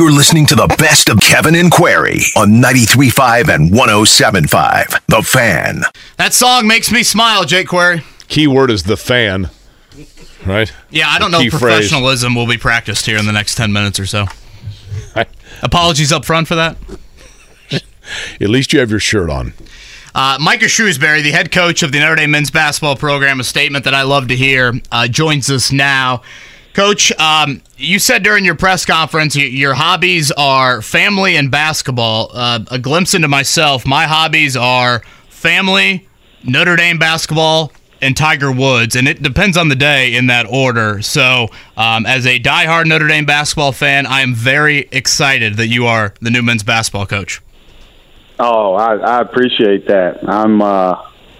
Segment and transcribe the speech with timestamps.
[0.00, 4.98] You're listening to the best of Kevin and Query on 93.5 and 107.5.
[5.08, 5.82] The Fan.
[6.16, 8.00] That song makes me smile, Jake Query.
[8.26, 9.50] Key word is the fan,
[10.46, 10.72] right?
[10.88, 11.60] Yeah, I don't The know key if phrase.
[11.90, 14.24] professionalism will be practiced here in the next 10 minutes or so.
[15.14, 15.26] I-
[15.62, 16.78] Apologies up front for that.
[17.70, 19.52] At least you have your shirt on.
[20.14, 23.84] Uh, Micah Shrewsberry, the head coach of the Notre Dame men's basketball program, a statement
[23.84, 26.22] that I love to hear, uh, joins us now.
[26.72, 32.30] Coach, um, you said during your press conference your hobbies are family and basketball.
[32.32, 36.06] Uh, a glimpse into myself, my hobbies are family,
[36.44, 41.02] Notre Dame basketball, and Tiger Woods, and it depends on the day in that order.
[41.02, 45.86] So, um, as a diehard Notre Dame basketball fan, I am very excited that you
[45.86, 47.42] are the new men's basketball coach.
[48.38, 50.26] Oh, I, I appreciate that.
[50.26, 50.96] I'm uh,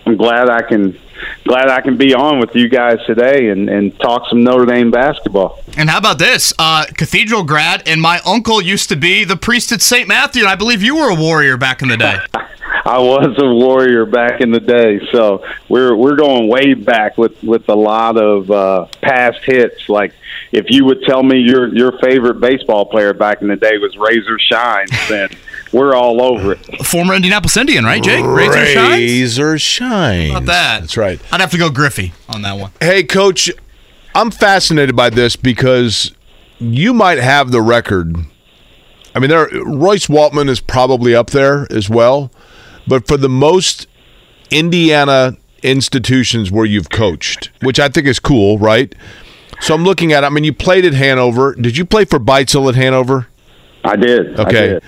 [0.07, 0.99] I'm glad I can
[1.45, 4.91] glad I can be on with you guys today and, and talk some Notre Dame
[4.91, 5.59] basketball.
[5.77, 6.53] And how about this?
[6.59, 10.09] Uh, Cathedral grad, and my uncle used to be the priest at St.
[10.09, 12.19] Matthew, and I believe you were a warrior back in the day.
[12.85, 17.43] I was a warrior back in the day, so we're we're going way back with
[17.43, 19.89] with a lot of uh, past hits.
[19.89, 20.15] Like
[20.51, 23.97] if you would tell me your your favorite baseball player back in the day was
[23.97, 25.29] Razor Shines, then
[25.73, 26.87] we're all over it.
[26.87, 28.25] Former Indianapolis Indian, right, Jake?
[28.25, 28.91] Razor Shines?
[28.99, 30.33] Razor shines.
[30.33, 30.81] How about that?
[30.81, 31.21] That's right.
[31.33, 32.73] I'd have to go Griffey on that one.
[32.81, 33.51] Hey, coach,
[34.15, 36.13] I'm fascinated by this because
[36.59, 38.17] you might have the record.
[39.15, 42.31] I mean, there Royce Waltman is probably up there as well,
[42.87, 43.87] but for the most
[44.51, 48.95] Indiana institutions where you've coached, which I think is cool, right?
[49.61, 50.25] So I'm looking at.
[50.25, 51.55] I mean, you played at Hanover.
[51.55, 53.27] Did you play for Beitzel at Hanover?
[53.85, 54.39] I did.
[54.39, 54.69] I Okay.
[54.69, 54.83] did.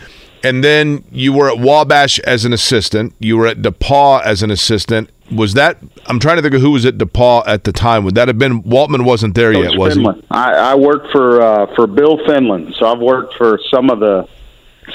[0.45, 3.15] And then you were at Wabash as an assistant.
[3.19, 5.11] You were at DePauw as an assistant.
[5.31, 5.79] Was that?
[6.07, 8.05] I'm trying to think of who was at DePauw at the time.
[8.05, 9.05] Would that have been Waltman?
[9.05, 10.25] Wasn't there Coach yet, was Fenlon.
[10.31, 14.29] I, I worked for uh, for Bill Fenlon, so I've worked for some of the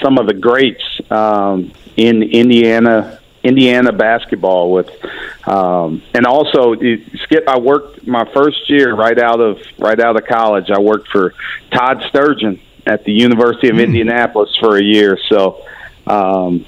[0.04, 4.90] some of the greats um, in Indiana Indiana basketball with,
[5.48, 7.48] um, and also Skip.
[7.48, 10.70] I worked my first year right out of right out of college.
[10.70, 11.34] I worked for
[11.72, 15.18] Todd Sturgeon at the University of Indianapolis for a year.
[15.30, 15.64] So.
[16.08, 16.66] Um,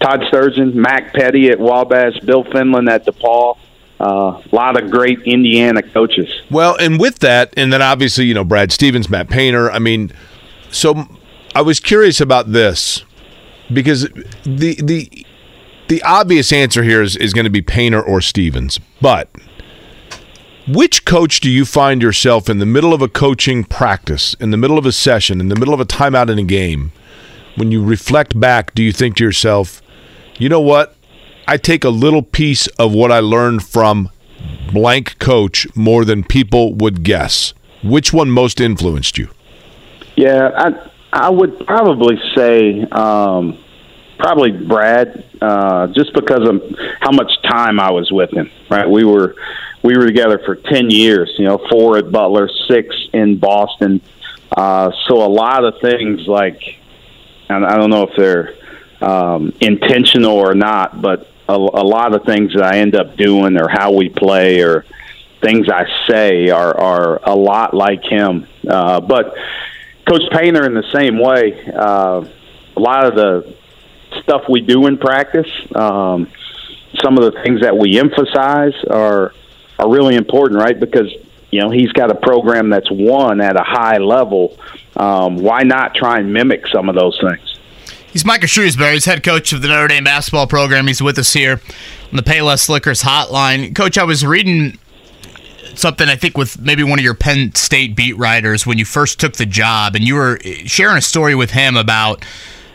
[0.00, 3.58] Todd Sturgeon, Mac Petty at Wabash, Bill Fenlon at DePauw.
[4.00, 6.26] A uh, lot of great Indiana coaches.
[6.50, 9.70] Well, and with that, and then obviously you know Brad Stevens, Matt Painter.
[9.70, 10.10] I mean,
[10.70, 11.06] so
[11.54, 13.04] I was curious about this
[13.70, 14.08] because
[14.44, 15.26] the the
[15.88, 19.28] the obvious answer here is, is going to be Painter or Stevens, but.
[20.72, 24.56] Which coach do you find yourself in the middle of a coaching practice, in the
[24.56, 26.92] middle of a session, in the middle of a timeout in a game?
[27.56, 29.82] When you reflect back, do you think to yourself,
[30.38, 30.94] you know what?
[31.48, 34.10] I take a little piece of what I learned from
[34.72, 37.52] blank coach more than people would guess.
[37.82, 39.28] Which one most influenced you?
[40.14, 43.58] Yeah, I I would probably say um,
[44.20, 46.62] probably Brad, uh, just because of
[47.00, 48.50] how much time I was with him.
[48.68, 49.34] Right, we were
[49.82, 51.34] we were together for ten years.
[51.38, 54.00] You know, four at Butler, six in Boston.
[54.56, 56.60] Uh, so a lot of things like,
[57.48, 58.54] and I don't know if they're
[59.00, 63.56] um, intentional or not, but a, a lot of things that I end up doing
[63.56, 64.84] or how we play or
[65.40, 68.46] things I say are are a lot like him.
[68.68, 69.34] Uh, but
[70.06, 71.64] Coach Painter in the same way.
[71.72, 72.24] Uh,
[72.76, 73.56] a lot of the
[74.22, 76.28] stuff we do in practice, um,
[77.00, 79.32] some of the things that we emphasize are
[79.78, 80.78] are really important, right?
[80.78, 81.10] Because
[81.50, 84.58] you know he's got a program that's won at a high level.
[84.96, 87.58] Um, why not try and mimic some of those things?
[88.12, 88.94] He's Micah Shrewsberry.
[88.94, 90.88] He's head coach of the Notre Dame basketball program.
[90.88, 91.60] He's with us here
[92.10, 93.74] on the Payless Liquors hotline.
[93.74, 94.78] Coach, I was reading
[95.76, 99.20] something I think with maybe one of your Penn State beat writers when you first
[99.20, 102.24] took the job, and you were sharing a story with him about.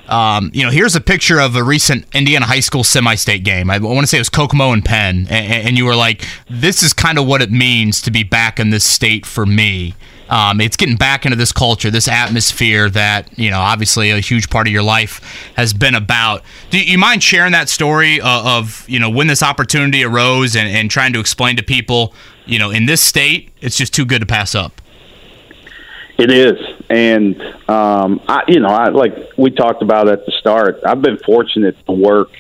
[0.08, 3.70] Um, you know, here's a picture of a recent Indiana high school semi-state game.
[3.70, 6.84] I want to say it was Kokomo and Penn, and, and you were like, "This
[6.84, 9.96] is kind of what it means to be back in this state for me."
[10.30, 14.50] Um, it's getting back into this culture, this atmosphere that you know, obviously, a huge
[14.50, 15.22] part of your life
[15.56, 16.44] has been about.
[16.70, 20.68] Do you mind sharing that story of, of you know when this opportunity arose and,
[20.70, 22.14] and trying to explain to people,
[22.46, 24.82] you know, in this state, it's just too good to pass up.
[26.18, 26.58] It is,
[26.90, 30.80] and um, I, you know, I like we talked about at the start.
[30.86, 32.32] I've been fortunate to work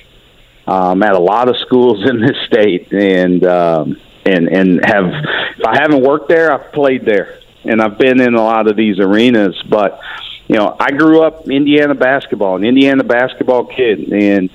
[0.66, 5.06] um, at a lot of schools in this state, and um, and and have.
[5.57, 8.77] If I haven't worked there, I've played there, and I've been in a lot of
[8.77, 9.62] these arenas.
[9.69, 10.00] But
[10.48, 14.50] you know, I grew up Indiana basketball, an Indiana basketball kid, and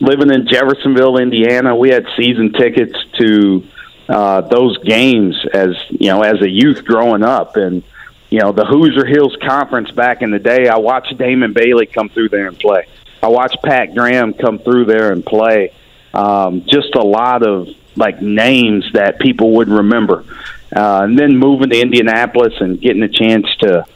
[0.00, 3.64] living in Jeffersonville, Indiana, we had season tickets to
[4.08, 7.82] uh, those games as you know as a youth growing up, and
[8.34, 10.66] you know the Hoosier Hills Conference back in the day.
[10.66, 12.88] I watched Damon Bailey come through there and play.
[13.22, 15.72] I watched Pat Graham come through there and play.
[16.12, 20.24] Um, just a lot of like names that people would remember.
[20.74, 23.86] Uh, and then moving to Indianapolis and getting a chance to,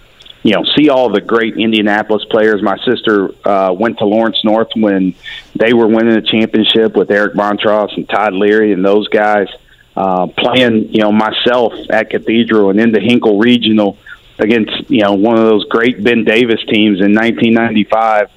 [0.44, 2.62] you know, see all the great Indianapolis players.
[2.62, 5.16] My sister uh, went to Lawrence North when
[5.56, 9.48] they were winning a championship with Eric Montross and Todd Leary and those guys.
[9.96, 13.98] Uh, playing, you know, myself at Cathedral and into Hinkle Regional
[14.38, 18.30] against, you know, one of those great Ben Davis teams in 1995.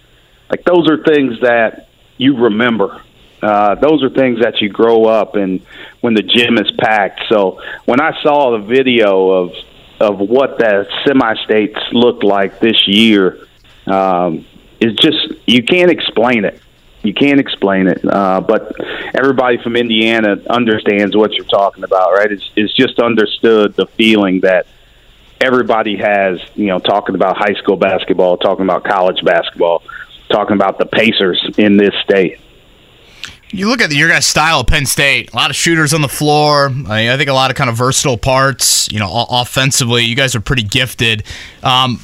[0.50, 1.88] Like those are things that
[2.18, 3.02] you remember
[3.42, 5.62] uh, those are things that you grow up and
[6.02, 7.22] when the gym is packed.
[7.30, 9.54] So when I saw the video of
[10.00, 13.48] of what that semi states looked like this year,
[13.88, 14.46] um,
[14.80, 16.62] it's just you can't explain it.
[17.04, 18.76] You can't explain it, uh, but
[19.16, 22.32] everybody from Indiana understands what you're talking about, right?
[22.32, 24.68] It's, it's just understood the feeling that
[25.42, 29.84] everybody has, you know, talking about high school basketball, talking about college basketball,
[30.30, 32.40] talking about the Pacers in this state.
[33.54, 35.34] You look at your guys' style at Penn State.
[35.34, 36.72] A lot of shooters on the floor.
[36.88, 38.90] I, I think a lot of kind of versatile parts.
[38.90, 41.24] You know, offensively, you guys are pretty gifted.
[41.62, 42.00] Um,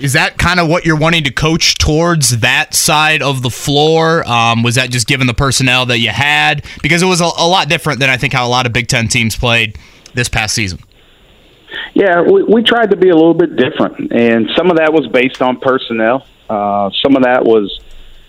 [0.00, 4.28] is that kind of what you're wanting to coach towards that side of the floor?
[4.28, 6.64] Um, was that just given the personnel that you had?
[6.82, 8.88] Because it was a, a, lot different than I think how a lot of Big
[8.88, 9.78] Ten teams played
[10.14, 10.80] this past season.
[11.94, 15.06] Yeah, we, we tried to be a little bit different, and some of that was
[15.08, 16.26] based on personnel.
[16.48, 17.80] Uh, some of that was,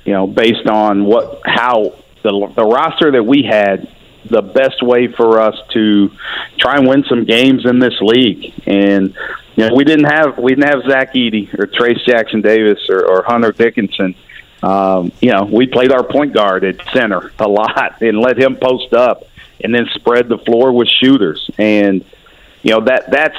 [0.06, 3.88] you know, based on what how the the roster that we had,
[4.26, 6.12] the best way for us to
[6.58, 8.54] try and win some games in this league.
[8.66, 9.16] And
[9.56, 13.06] you know, we didn't have we didn't have Zach Edey or Trayce Jackson Davis or,
[13.06, 14.16] or Hunter Dickinson.
[14.64, 18.56] Um, you know, we played our point guard at center a lot and let him
[18.56, 19.24] post up
[19.64, 21.50] and then spread the floor with shooters.
[21.58, 22.06] And
[22.64, 23.38] you know that that's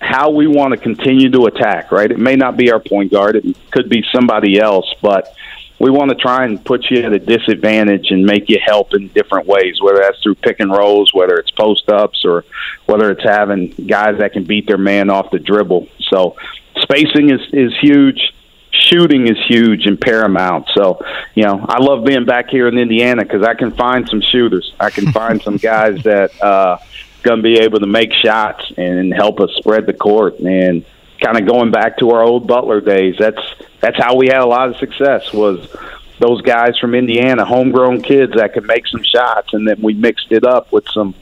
[0.00, 1.90] how we want to continue to attack.
[1.90, 2.10] Right?
[2.10, 5.34] It may not be our point guard; it could be somebody else, but
[5.78, 9.08] we want to try and put you at a disadvantage and make you help in
[9.08, 12.44] different ways, whether that's through pick and rolls, whether it's post ups, or
[12.86, 15.88] whether it's having guys that can beat their man off the dribble.
[16.10, 16.36] So
[16.76, 18.32] spacing is is huge.
[18.70, 20.68] Shooting is huge and paramount.
[20.74, 21.00] So,
[21.34, 24.74] you know, I love being back here in Indiana because I can find some shooters.
[24.80, 26.78] I can find some guys that uh,
[27.24, 30.38] going to be able to make shots and help us spread the court.
[30.38, 30.84] And
[31.24, 33.16] kind of going back to our old Butler days.
[33.18, 33.40] That's
[33.80, 35.74] that's how we had a lot of success was
[36.18, 40.30] those guys from Indiana, homegrown kids that could make some shots, and then we mixed
[40.30, 41.14] it up with some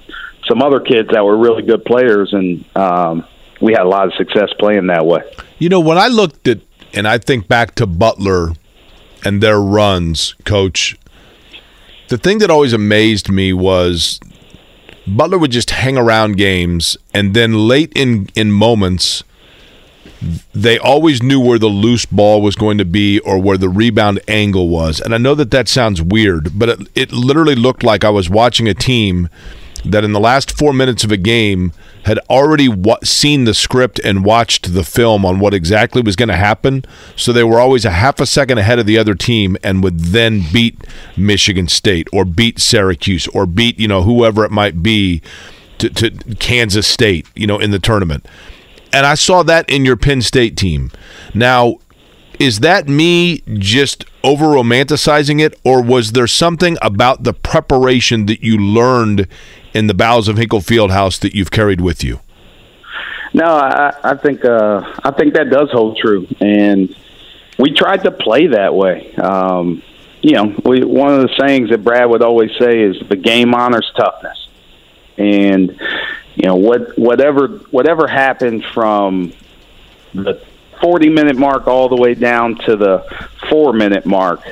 [0.48, 3.26] some other kids that were really good players, and um,
[3.60, 5.22] we had a lot of success playing that way.
[5.58, 6.60] You know, when I looked at
[6.92, 8.52] and I think back to Butler
[9.24, 10.98] and their runs, Coach,
[12.08, 14.20] the thing that always amazed me was
[15.06, 19.24] Butler would just hang around games, and then late in in moments
[20.54, 24.20] they always knew where the loose ball was going to be or where the rebound
[24.28, 25.00] angle was.
[25.00, 28.30] And I know that that sounds weird, but it, it literally looked like I was
[28.30, 29.28] watching a team
[29.84, 31.72] that in the last four minutes of a game
[32.04, 36.28] had already wa- seen the script and watched the film on what exactly was going
[36.28, 36.84] to happen.
[37.16, 39.98] So they were always a half a second ahead of the other team and would
[39.98, 40.78] then beat
[41.16, 45.22] Michigan State or beat Syracuse or beat, you know, whoever it might be
[45.78, 48.26] to, to Kansas State, you know, in the tournament.
[48.92, 50.90] And I saw that in your Penn State team.
[51.34, 51.78] Now,
[52.38, 58.42] is that me just over romanticizing it, or was there something about the preparation that
[58.42, 59.26] you learned
[59.74, 62.20] in the bowels of Hinkle Fieldhouse that you've carried with you?
[63.34, 66.94] No, I, I think uh, I think that does hold true, and
[67.58, 69.14] we tried to play that way.
[69.14, 69.82] Um,
[70.20, 73.54] you know, we, one of the sayings that Brad would always say is the game
[73.54, 74.48] honors toughness,
[75.16, 75.80] and
[76.34, 79.32] you know what whatever whatever happened from
[80.14, 80.42] the
[80.80, 83.04] 40 minute mark all the way down to the
[83.48, 84.42] 4 minute mark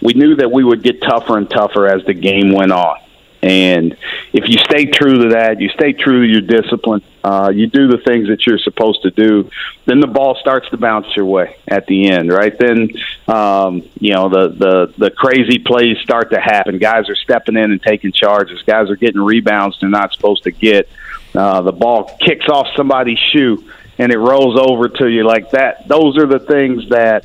[0.00, 2.96] we knew that we would get tougher and tougher as the game went on
[3.42, 3.96] and
[4.32, 7.88] if you stay true to that, you stay true to your discipline, uh, you do
[7.88, 9.50] the things that you're supposed to do,
[9.84, 12.58] then the ball starts to bounce your way at the end, right?
[12.58, 12.90] Then,
[13.28, 16.78] um, you know, the, the, the crazy plays start to happen.
[16.78, 18.62] Guys are stepping in and taking charges.
[18.62, 20.88] Guys are getting rebounds they're not supposed to get.
[21.34, 23.62] Uh, the ball kicks off somebody's shoe
[23.98, 25.88] and it rolls over to you like that.
[25.88, 27.24] Those are the things that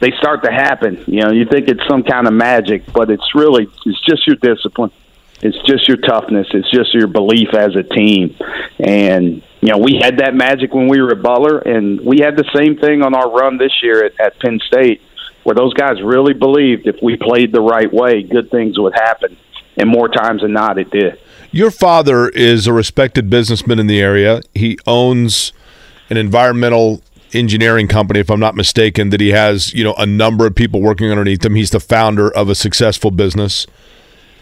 [0.00, 1.02] they start to happen.
[1.06, 4.36] You know, you think it's some kind of magic, but it's really it's just your
[4.36, 4.90] discipline.
[5.40, 6.48] It's just your toughness.
[6.52, 8.36] It's just your belief as a team.
[8.78, 12.36] And, you know, we had that magic when we were at Butler, and we had
[12.36, 15.00] the same thing on our run this year at, at Penn State,
[15.44, 19.36] where those guys really believed if we played the right way, good things would happen.
[19.76, 21.20] And more times than not, it did.
[21.52, 24.40] Your father is a respected businessman in the area.
[24.54, 25.52] He owns
[26.10, 27.00] an environmental
[27.32, 30.80] engineering company, if I'm not mistaken, that he has, you know, a number of people
[30.80, 31.54] working underneath him.
[31.54, 33.66] He's the founder of a successful business.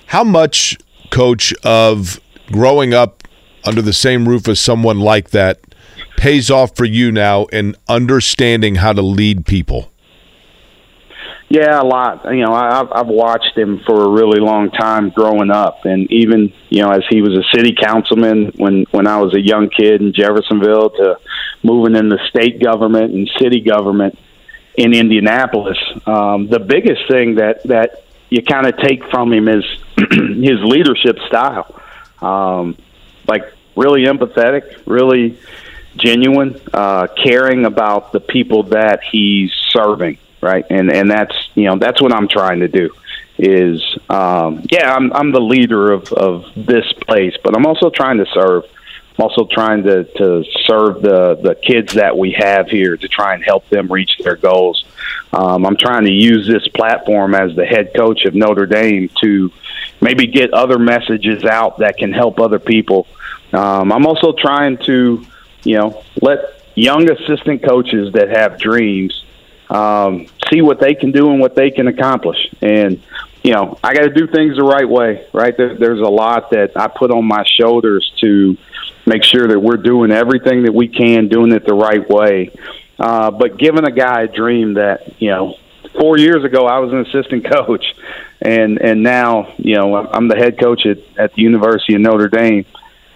[0.06, 0.78] How much,
[1.10, 2.20] coach, of
[2.52, 3.22] growing up
[3.64, 5.60] under the same roof as someone like that
[6.16, 9.90] pays off for you now in understanding how to lead people?
[11.48, 12.24] Yeah, a lot.
[12.24, 16.52] You know, I've, I've watched him for a really long time growing up, and even
[16.70, 20.00] you know, as he was a city councilman when when I was a young kid
[20.00, 21.18] in Jeffersonville, to
[21.62, 24.18] moving in the state government and city government
[24.76, 25.78] in Indianapolis.
[26.04, 29.64] Um, the biggest thing that that you kind of take from him is
[29.96, 31.80] his leadership style,
[32.20, 32.76] um,
[33.26, 35.38] like really empathetic, really
[35.96, 40.64] genuine, uh, caring about the people that he's serving right?
[40.70, 42.90] And and that's you know that's what I'm trying to do.
[43.38, 48.18] Is um, yeah, I'm I'm the leader of of this place, but I'm also trying
[48.18, 48.64] to serve.
[49.18, 53.34] I'm also trying to to serve the the kids that we have here to try
[53.34, 54.84] and help them reach their goals.
[55.32, 59.52] Um, I'm trying to use this platform as the head coach of Notre Dame to
[60.00, 63.06] maybe get other messages out that can help other people.
[63.52, 65.24] Um, I'm also trying to,
[65.64, 69.24] you know, let young assistant coaches that have dreams
[69.70, 72.54] um, see what they can do and what they can accomplish.
[72.60, 73.02] And
[73.42, 75.24] you know, I got to do things the right way.
[75.32, 78.56] Right there, there's a lot that I put on my shoulders to
[79.06, 82.50] make sure that we're doing everything that we can, doing it the right way.
[82.98, 85.54] Uh, but giving a guy a dream that you know,
[85.98, 87.94] four years ago I was an assistant coach,
[88.40, 92.28] and and now you know I'm the head coach at at the University of Notre
[92.28, 92.64] Dame.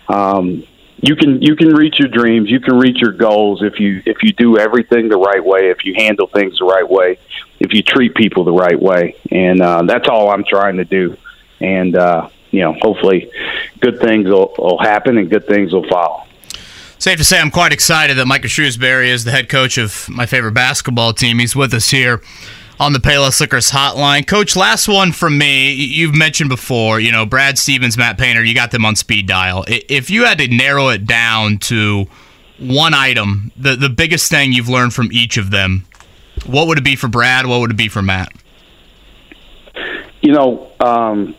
[0.09, 0.65] Um,
[1.03, 4.23] you can you can reach your dreams you can reach your goals if you if
[4.23, 7.19] you do everything the right way if you handle things the right way
[7.59, 11.17] if you treat people the right way and uh, that's all i'm trying to do
[11.61, 13.31] and uh, you know hopefully
[13.81, 16.25] good things will, will happen and good things will follow
[17.01, 20.27] Safe to say, I'm quite excited that Micah Shrewsberry is the head coach of my
[20.27, 21.39] favorite basketball team.
[21.39, 22.21] He's with us here
[22.79, 24.27] on the Payless Liquors hotline.
[24.27, 25.73] Coach, last one from me.
[25.73, 29.65] You've mentioned before, you know, Brad Stevens, Matt Painter, you got them on speed dial.
[29.67, 32.07] If you had to narrow it down to
[32.59, 35.87] one item, the, the biggest thing you've learned from each of them,
[36.45, 37.47] what would it be for Brad?
[37.47, 38.31] What would it be for Matt?
[40.21, 41.35] You know, um,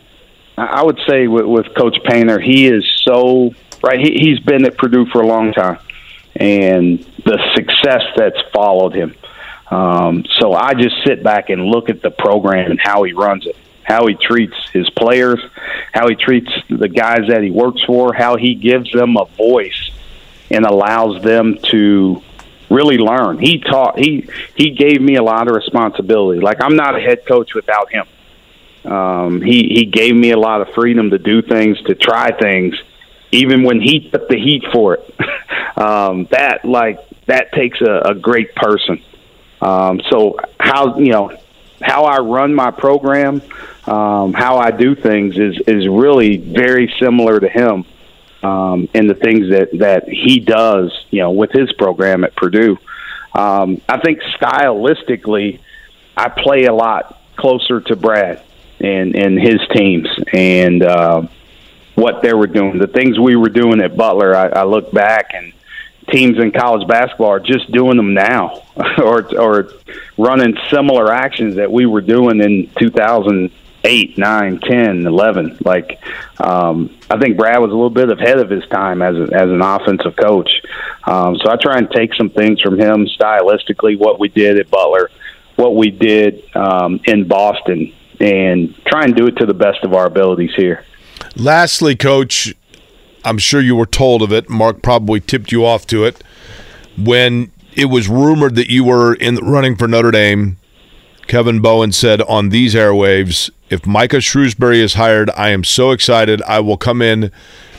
[0.64, 3.98] I would say with, with Coach Painter, he is so right.
[3.98, 5.78] He, he's been at Purdue for a long time,
[6.36, 9.14] and the success that's followed him
[9.72, 13.46] um, so I just sit back and look at the program and how he runs
[13.46, 15.40] it, how he treats his players,
[15.94, 19.90] how he treats the guys that he works for, how he gives them a voice
[20.50, 22.22] and allows them to
[22.68, 23.38] really learn.
[23.38, 26.42] He taught he he gave me a lot of responsibility.
[26.42, 28.04] Like I'm not a head coach without him.
[28.84, 32.74] Um, he he gave me a lot of freedom to do things, to try things,
[33.30, 35.14] even when he took the heat for it.
[35.76, 39.02] um, that like that takes a, a great person.
[39.60, 41.36] Um, so how you know
[41.80, 43.40] how I run my program,
[43.86, 47.84] um, how I do things is is really very similar to him,
[48.42, 52.78] um, and the things that that he does, you know, with his program at Purdue.
[53.32, 55.60] Um, I think stylistically,
[56.16, 58.42] I play a lot closer to Brad
[58.82, 61.22] and and his teams and uh,
[61.94, 62.78] what they were doing.
[62.78, 65.52] The things we were doing at Butler, I, I look back and
[66.10, 68.62] teams in college basketball are just doing them now
[68.98, 69.72] or or
[70.18, 76.00] running similar actions that we were doing in 2008 9 10 11 like
[76.40, 79.48] um, i think brad was a little bit ahead of his time as, a, as
[79.48, 80.50] an offensive coach.
[81.04, 84.70] Um, so i try and take some things from him stylistically what we did at
[84.70, 85.10] butler
[85.56, 89.92] what we did um, in boston and try and do it to the best of
[89.92, 90.84] our abilities here
[91.36, 92.54] lastly coach
[93.24, 94.48] I'm sure you were told of it.
[94.48, 96.22] Mark probably tipped you off to it.
[96.98, 100.58] When it was rumored that you were in the running for Notre Dame,
[101.26, 106.42] Kevin Bowen said on these airwaves, if Micah Shrewsberry is hired, I am so excited.
[106.42, 107.30] I will come in,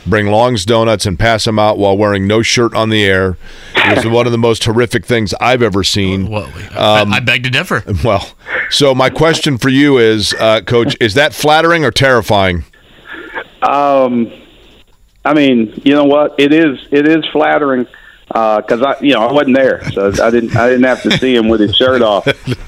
[0.06, 3.36] bring Long's Donuts, and pass them out while wearing no shirt on the air.
[3.76, 6.28] It was one of the most horrific things I've ever seen.
[6.28, 6.46] Well,
[6.76, 7.84] um, I, I, beg to differ.
[8.02, 8.32] Well,
[8.74, 12.64] so my question for you is, uh, Coach, is that flattering or terrifying?
[13.62, 14.32] Um,
[15.24, 16.34] I mean, you know what?
[16.38, 17.86] It is it is flattering
[18.26, 21.16] because uh, I, you know, I wasn't there, so I didn't I didn't have to
[21.18, 22.26] see him with his shirt off.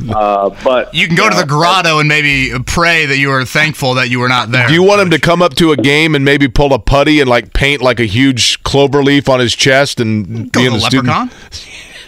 [0.08, 3.44] Uh, but you can go you to the grotto and maybe pray that you were
[3.44, 4.68] thankful that you were not there.
[4.68, 7.20] Do you want him to come up to a game and maybe pull a Puddy
[7.20, 10.72] and like paint like a huge clover leaf on his chest and go be in
[10.75, 11.30] the leprechaun?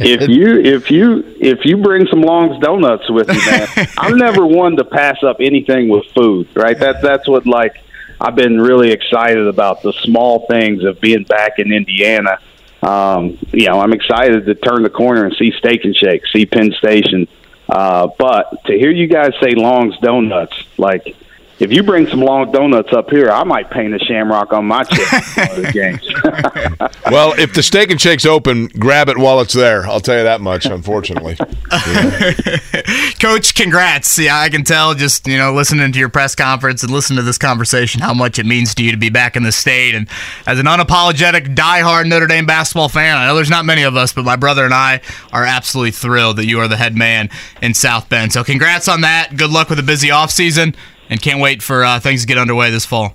[0.01, 4.47] If you if you if you bring some Long's donuts with you, man, I'm never
[4.47, 6.49] one to pass up anything with food.
[6.55, 6.79] Right?
[6.79, 7.83] That that's what like
[8.21, 12.39] I've been really excited about the small things of being back in Indiana
[12.83, 16.47] um, you know, I'm excited to turn the corner and see Steak and Shake, see
[16.47, 17.27] Penn Station.
[17.69, 21.17] Uh, but to hear you guys say Long's Donuts, like
[21.59, 24.85] if you bring some long donuts up here, I might paint a shamrock on my
[24.85, 26.89] chest the games.
[27.11, 29.87] Well, if the steak and shake's open, grab it while it's there.
[29.87, 30.67] I'll tell you that much.
[30.67, 31.37] Unfortunately,
[33.19, 34.19] Coach, congrats.
[34.19, 37.23] Yeah, I can tell just, you know, listening to your press conference and listening to
[37.23, 39.95] this conversation how much it means to you to be back in the state.
[39.95, 40.07] And
[40.47, 44.13] as an unapologetic, diehard Notre Dame basketball fan, I know there's not many of us,
[44.13, 45.01] but my brother and I
[45.33, 47.31] are absolutely thrilled that you are the head man
[47.63, 48.35] in South Bend.
[48.35, 49.35] So congrats on that.
[49.37, 50.75] Good luck with a busy offseason,
[51.09, 53.15] and can't wait for uh, things to get underway this fall.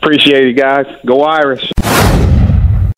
[0.00, 0.86] Appreciate you guys.
[1.04, 1.70] Go Irish.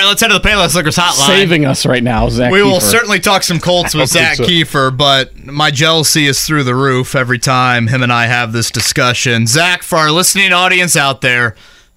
[0.00, 1.26] All right, let's head to the Payless Liquors hotline.
[1.26, 2.50] saving us right now, Zach.
[2.50, 4.44] We will certainly talk some Colts with Zach so.
[4.44, 8.70] Keefer, but my jealousy is through the roof every time him and I have this
[8.70, 9.46] discussion.
[9.46, 11.54] Zach, for our listening audience out there,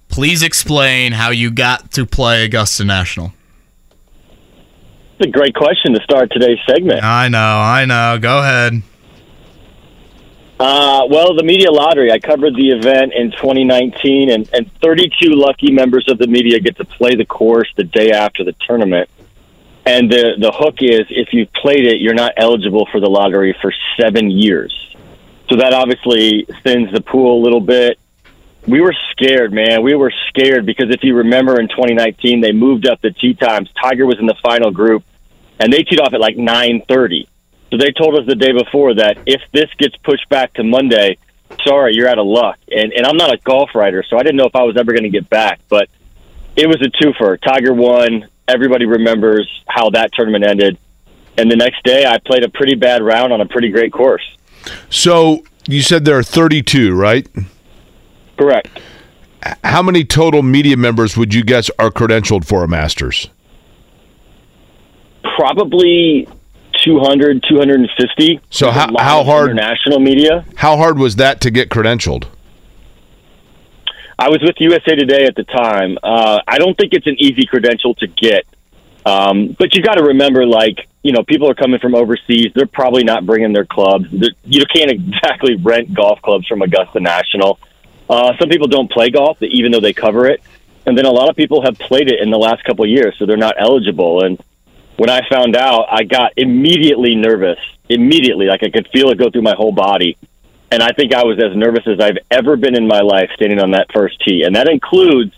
[0.08, 3.32] please explain how you got to play Augusta National.
[5.18, 7.02] It's a great question to start today's segment.
[7.02, 8.18] I know, I know.
[8.20, 8.82] Go ahead.
[10.64, 12.10] Uh, well, the media lottery.
[12.10, 16.78] I covered the event in 2019, and, and 32 lucky members of the media get
[16.78, 19.10] to play the course the day after the tournament.
[19.84, 23.54] And the the hook is, if you've played it, you're not eligible for the lottery
[23.60, 24.72] for seven years.
[25.50, 27.98] So that obviously thins the pool a little bit.
[28.66, 29.82] We were scared, man.
[29.82, 33.68] We were scared because if you remember in 2019, they moved up the tee times.
[33.82, 35.04] Tiger was in the final group,
[35.60, 37.26] and they teed off at like 9:30.
[37.74, 41.18] So they told us the day before that if this gets pushed back to Monday,
[41.66, 42.56] sorry, you're out of luck.
[42.70, 44.92] And and I'm not a golf writer, so I didn't know if I was ever
[44.92, 45.58] going to get back.
[45.68, 45.88] But
[46.54, 47.36] it was a twofer.
[47.42, 48.28] Tiger won.
[48.46, 50.78] Everybody remembers how that tournament ended.
[51.36, 54.22] And the next day, I played a pretty bad round on a pretty great course.
[54.88, 57.26] so you said there are 32, right?
[58.38, 58.68] Correct.
[59.64, 63.30] How many total media members would you guess are credentialed for a Masters?
[65.36, 66.28] Probably
[66.84, 68.40] 200, 250.
[68.50, 70.44] So how- how hard- International media.
[70.56, 72.24] How hard was that to get credentialed?
[74.18, 75.98] I was with USA Today at the time.
[76.02, 78.44] Uh, I don't think it's an easy credential to get,
[79.04, 82.52] um, but you got to remember, like you know, people are coming from overseas.
[82.54, 84.06] They're probably not bringing their clubs.
[84.10, 87.58] They're, you can't exactly rent golf clubs from Augusta National.
[88.08, 90.40] Uh, some people don't play golf, even though they cover it,
[90.86, 93.14] and then a lot of people have played it in the last couple of years,
[93.18, 94.22] so they're not eligible.
[94.24, 94.38] And
[94.96, 97.58] when I found out, I got immediately nervous.
[97.88, 100.16] Immediately, like I could feel it go through my whole body
[100.74, 103.60] and I think I was as nervous as I've ever been in my life standing
[103.60, 105.32] on that first tee, and that includes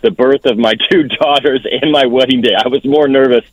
[0.00, 2.54] the birth of my two daughters and my wedding day.
[2.56, 3.44] I was more nervous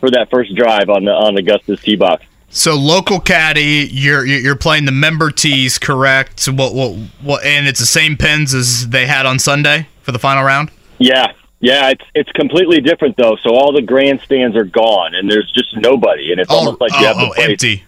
[0.00, 2.24] for that first drive on the on Augusta's tee box.
[2.48, 6.46] So local caddy, you're you're playing the member tees, correct?
[6.46, 7.44] What what what?
[7.44, 10.70] And it's the same pins as they had on Sunday for the final round.
[10.96, 13.36] Yeah, yeah, it's it's completely different though.
[13.42, 17.06] So all the grandstands are gone, and there's just nobody, and it's almost like you
[17.06, 17.84] have oh, to empty.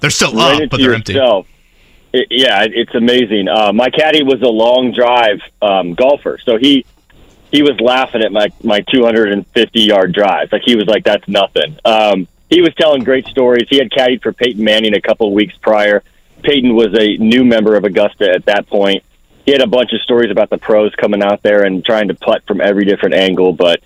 [0.00, 1.14] They're still right up, but they're empty.
[1.14, 1.46] yourself.
[2.12, 3.48] It, yeah, it, it's amazing.
[3.48, 6.86] Uh, my caddy was a long drive um, golfer, so he
[7.50, 10.52] he was laughing at my my 250 yard drives.
[10.52, 13.66] Like he was like, "That's nothing." Um, he was telling great stories.
[13.68, 16.02] He had caddied for Peyton Manning a couple of weeks prior.
[16.42, 19.02] Peyton was a new member of Augusta at that point.
[19.48, 22.14] He had a bunch of stories about the pros coming out there and trying to
[22.14, 23.80] putt from every different angle, but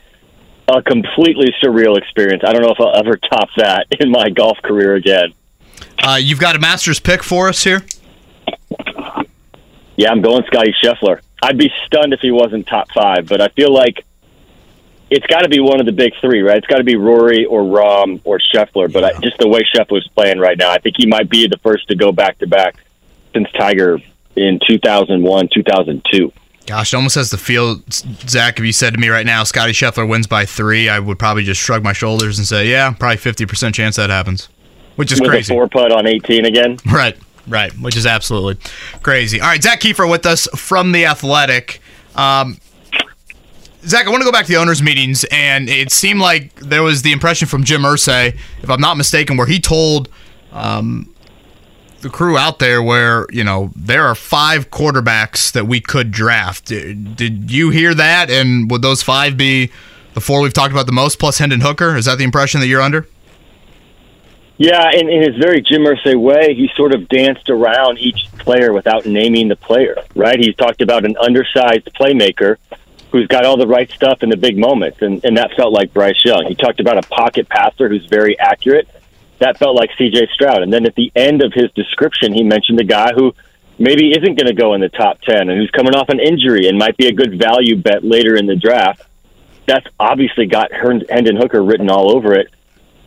[0.66, 2.42] a completely surreal experience.
[2.44, 5.33] I don't know if I'll ever top that in my golf career again.
[6.03, 7.85] Uh, you've got a Masters pick for us here.
[9.94, 11.20] Yeah, I'm going Scotty Scheffler.
[11.40, 14.05] I'd be stunned if he wasn't top five, but I feel like
[15.11, 16.57] it's got to be one of the big three, right?
[16.57, 18.92] It's got to be Rory or Rahm or Scheffler.
[18.92, 21.59] But I, just the way Scheffler's playing right now, I think he might be the
[21.59, 22.83] first to go back to back
[23.33, 24.01] since Tiger
[24.37, 26.33] in 2001, 2002.
[26.66, 28.59] Gosh, it almost has the feel, Zach.
[28.59, 31.42] If you said to me right now, Scotty Scheffler wins by three, I would probably
[31.42, 34.49] just shrug my shoulders and say, "Yeah, probably fifty percent chance that happens,"
[34.95, 35.53] which is With crazy.
[35.53, 36.79] a four putt on 18 again.
[36.87, 37.16] Right,
[37.49, 38.59] right, which is absolutely
[39.03, 39.40] crazy.
[39.40, 41.81] All right, Zak Keefer with us from the Athletic.
[42.14, 42.59] Um,
[43.85, 46.85] Zach, I want to go back to the owners' meetings, and it seemed like there
[46.85, 50.09] was the impression from Jim Irsay, if I'm not mistaken, where he told
[50.53, 51.12] um,
[52.03, 56.67] the crew out there where you know there are five quarterbacks that we could draft.
[56.67, 58.31] Did, did you hear that?
[58.31, 59.71] And would those five be
[60.15, 61.97] the four we've talked about the most, plus Hendon Hooker?
[61.97, 63.07] Is that the impression that you're under?
[64.59, 68.73] Yeah, in, in his very Jim Irsay way, he sort of danced around each player
[68.73, 70.38] without naming the player, right?
[70.38, 72.59] He talked about an undersized playmaker
[73.11, 75.93] who's got all the right stuff in the big moments, and, and that felt like
[75.93, 76.47] Bryce Young.
[76.47, 78.88] He talked about a pocket passer who's very accurate.
[79.38, 80.29] That felt like C.J.
[80.35, 80.62] Stroud.
[80.62, 83.35] And then at the end of his description, he mentioned a guy who
[83.79, 86.68] maybe isn't going to go in the top 10 and who's coming off an injury
[86.68, 89.03] and might be a good value bet later in the draft.
[89.66, 92.49] that's obviously got Hendon Hooker written all over it.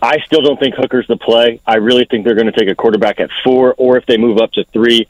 [0.02, 1.62] I still don't think Hooker's the play.
[1.66, 4.38] I really think they're going to take a quarterback at four, or if they move
[4.38, 5.08] up to three,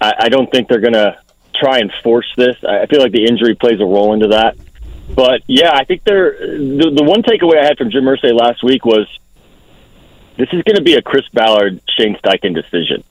[0.00, 1.18] I, I don't think they're going to
[1.54, 2.56] try and force this.
[2.64, 4.56] I feel like the injury plays a role into that.
[5.14, 8.62] But yeah, I think they're the, the one takeaway I had from Jim Irsay last
[8.64, 9.06] week was
[10.36, 13.04] this is going to be a Chris Ballard Shane Steichen decision,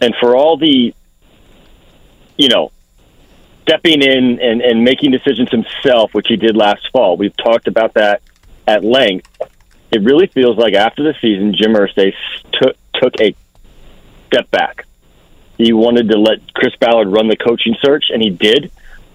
[0.00, 0.94] and for all the
[2.36, 2.72] you know
[3.66, 7.16] stepping in and, and making decisions himself, which he did last fall.
[7.16, 8.22] We've talked about that
[8.66, 9.28] at length.
[9.90, 12.12] It really feels like after the season, Jim Irsay
[12.52, 13.34] took took a
[14.26, 14.86] step back.
[15.58, 18.70] He wanted to let Chris Ballard run the coaching search, and he did.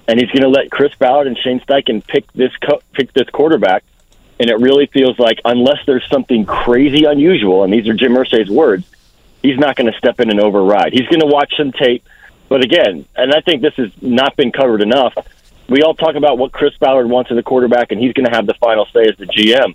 [0.08, 3.30] And he's going to let Chris Ballard and Shane Steichen pick this co- pick this
[3.30, 3.84] quarterback.
[4.42, 8.50] And it really feels like, unless there's something crazy unusual, and these are Jim Irsay's
[8.50, 8.86] words,
[9.44, 10.92] he's not going to step in and override.
[10.92, 12.04] He's going to watch some tape
[12.52, 15.14] but again, and I think this has not been covered enough.
[15.70, 18.36] We all talk about what Chris Ballard wants in a quarterback, and he's going to
[18.36, 19.74] have the final say as the GM.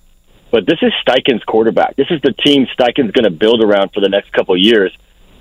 [0.51, 1.97] But this is Steichen's quarterback.
[1.97, 4.95] This is the team Steichen's going to build around for the next couple of years.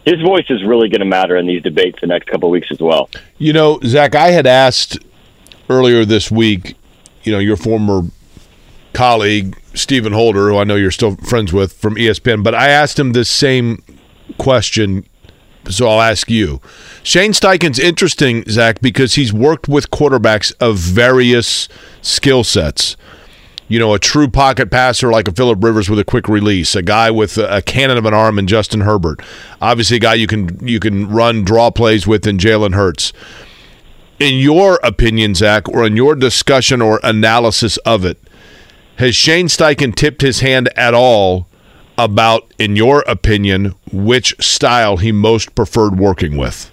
[0.05, 2.69] His voice is really going to matter in these debates the next couple of weeks
[2.71, 3.09] as well.
[3.38, 4.97] You know, Zach, I had asked
[5.69, 6.77] earlier this week,
[7.23, 8.03] you know, your former
[8.95, 12.97] colleague, Stephen Holder, who I know you're still friends with from ESPN, but I asked
[12.97, 13.84] him this same
[14.38, 15.05] question
[15.69, 16.62] so I'll ask you.
[17.03, 21.67] Shane Steichen's interesting, Zach, because he's worked with quarterbacks of various
[22.01, 22.95] skill sets.
[23.67, 26.84] You know, a true pocket passer like a Philip Rivers with a quick release, a
[26.84, 29.21] guy with a cannon of an arm in Justin Herbert.
[29.60, 33.12] Obviously, a guy you can you can run draw plays with in Jalen Hurts.
[34.19, 38.19] In your opinion, Zach, or in your discussion or analysis of it,
[38.97, 41.47] has Shane Steichen tipped his hand at all
[41.97, 46.71] about, in your opinion, which style he most preferred working with?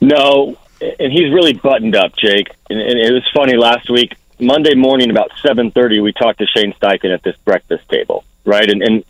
[0.00, 2.48] No, and he's really buttoned up, Jake.
[2.68, 6.46] And, and it was funny last week, Monday morning about seven thirty, we talked to
[6.46, 8.68] Shane Steichen at this breakfast table, right?
[8.68, 9.04] And, and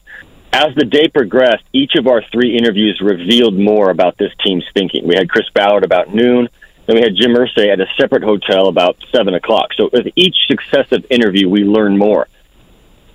[0.53, 5.07] as the day progressed, each of our three interviews revealed more about this team's thinking.
[5.07, 6.51] We had Chris Ballard about noon.
[6.87, 9.73] Then we had Jim Irsay at a separate hotel about seven o'clock.
[9.75, 12.29] So with each successive interview, we learned more.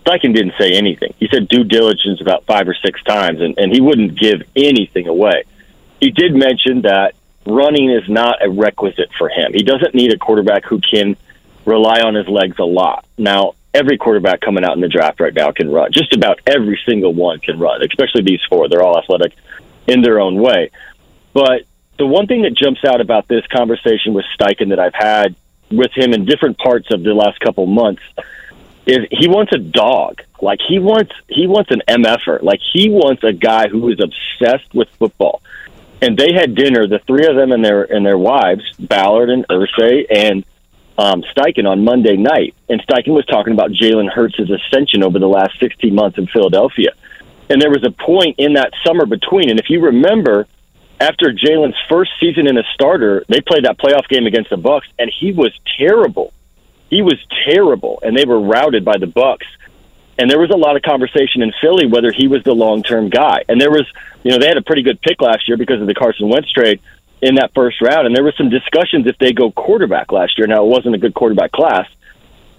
[0.05, 1.13] Steichen didn't say anything.
[1.19, 5.07] He said due diligence about five or six times, and, and he wouldn't give anything
[5.07, 5.43] away.
[5.99, 9.51] He did mention that running is not a requisite for him.
[9.53, 11.17] He doesn't need a quarterback who can
[11.65, 13.05] rely on his legs a lot.
[13.17, 15.91] Now, every quarterback coming out in the draft right now can run.
[15.91, 18.69] Just about every single one can run, especially these four.
[18.69, 19.33] They're all athletic
[19.87, 20.71] in their own way.
[21.33, 21.63] But
[21.97, 25.35] the one thing that jumps out about this conversation with Steichen that I've had
[25.71, 28.01] with him in different parts of the last couple months
[28.85, 30.21] is he wants a dog.
[30.41, 32.41] Like he wants he wants an MFer.
[32.41, 35.41] Like he wants a guy who is obsessed with football.
[36.01, 39.47] And they had dinner, the three of them and their and their wives, Ballard and
[39.47, 40.45] Irsay and
[40.97, 42.55] um, Steichen on Monday night.
[42.69, 46.91] And Steichen was talking about Jalen Hurts' ascension over the last 16 months in Philadelphia.
[47.49, 49.49] And there was a point in that summer between.
[49.49, 50.47] And if you remember,
[50.99, 54.87] after Jalen's first season in a starter, they played that playoff game against the Bucs,
[54.97, 56.33] and he was terrible
[56.89, 59.45] he was terrible, and they were routed by the Bucs.
[60.19, 63.09] And there was a lot of conversation in Philly whether he was the long term
[63.09, 63.43] guy.
[63.47, 63.85] And there was,
[64.23, 66.51] you know, they had a pretty good pick last year because of the Carson Wentz
[66.51, 66.79] trade
[67.21, 68.07] in that first round.
[68.07, 70.47] And there were some discussions if they go quarterback last year.
[70.47, 71.87] Now it wasn't a good quarterback class,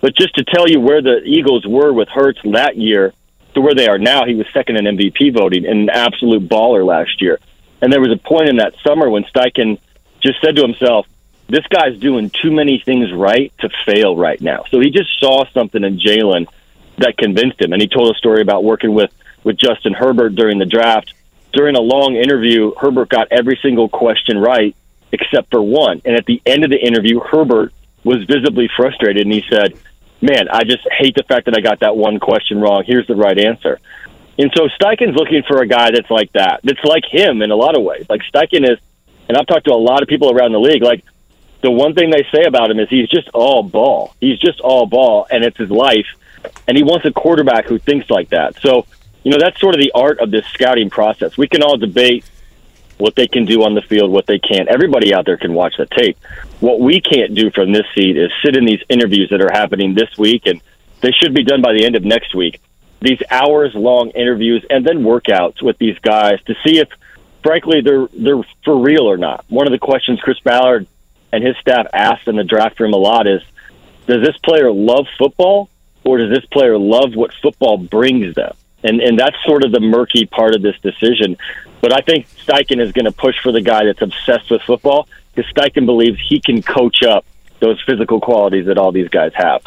[0.01, 3.13] but just to tell you where the Eagles were with Hurts that year
[3.55, 6.87] to where they are now, he was second in MVP voting and an absolute baller
[6.87, 7.41] last year.
[7.81, 9.79] And there was a point in that summer when Steichen
[10.21, 11.07] just said to himself,
[11.49, 14.65] this guy's doing too many things right to fail right now.
[14.71, 16.47] So he just saw something in Jalen
[16.99, 17.73] that convinced him.
[17.73, 19.11] And he told a story about working with,
[19.45, 21.15] with Justin Herbert during the draft.
[21.53, 24.77] During a long interview, Herbert got every single question right
[25.11, 26.03] except for one.
[26.05, 27.73] And at the end of the interview, Herbert
[28.05, 29.75] was visibly frustrated and he said,
[30.21, 32.83] Man, I just hate the fact that I got that one question wrong.
[32.85, 33.79] Here's the right answer.
[34.39, 37.57] And so Steichen's looking for a guy that's like that, that's like him in a
[37.57, 38.07] lot of ways.
[38.09, 38.79] Like Steichen is,
[39.29, 41.05] and I've talked to a lot of people around the league, like
[41.61, 44.15] the one thing they say about him is he's just all ball.
[44.21, 46.07] He's just all ball, and it's his life.
[46.69, 48.61] And he wants a quarterback who thinks like that.
[48.61, 48.87] So,
[49.25, 51.37] you know, that's sort of the art of this scouting process.
[51.37, 52.25] We can all debate
[52.99, 54.69] what they can do on the field, what they can't.
[54.69, 56.17] Everybody out there can watch the tape.
[56.61, 59.95] What we can't do from this seat is sit in these interviews that are happening
[59.95, 60.61] this week, and
[61.01, 62.61] they should be done by the end of next week.
[63.01, 66.89] These hours long interviews and then workouts with these guys to see if,
[67.43, 69.45] frankly, they're they're for real or not.
[69.49, 70.87] One of the questions Chris Ballard
[71.33, 73.43] and his staff asked in the draft room a lot is,
[74.07, 75.69] does this player love football
[76.03, 78.55] or does this player love what football brings them?
[78.83, 81.37] And and that's sort of the murky part of this decision.
[81.81, 85.09] But I think Steichen is going to push for the guy that's obsessed with football
[85.35, 87.25] because Steichen believes he can coach up
[87.61, 89.63] those physical qualities that all these guys have.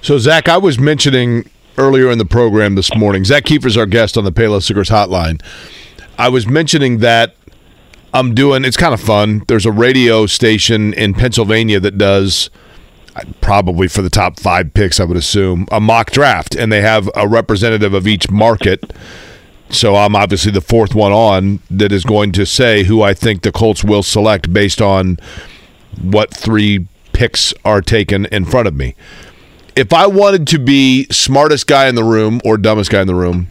[0.00, 4.16] So, Zach, I was mentioning earlier in the program this morning, Zak Keefer's our guest
[4.16, 5.42] on the Payless Liquors Hotline.
[6.18, 7.34] I was mentioning that
[8.14, 9.42] I'm doing, it's kind of fun.
[9.48, 12.50] There's a radio station in Pennsylvania that does
[13.16, 16.82] uh, probably for the top five picks, I would assume, a mock draft, and they
[16.82, 18.92] have a representative of each market.
[19.70, 23.42] So I'm obviously the fourth one on that is going to say who I think
[23.42, 25.16] the Colts will select based on
[26.00, 28.94] what three picks are taken in front of me.
[29.74, 33.14] If I wanted to be smartest guy in the room or dumbest guy in the
[33.14, 33.48] room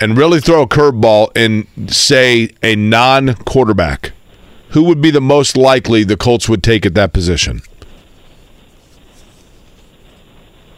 [0.00, 4.12] and really throw a curveball and say a non quarterback,
[4.70, 7.60] who would be the most likely the Colts would take at that position?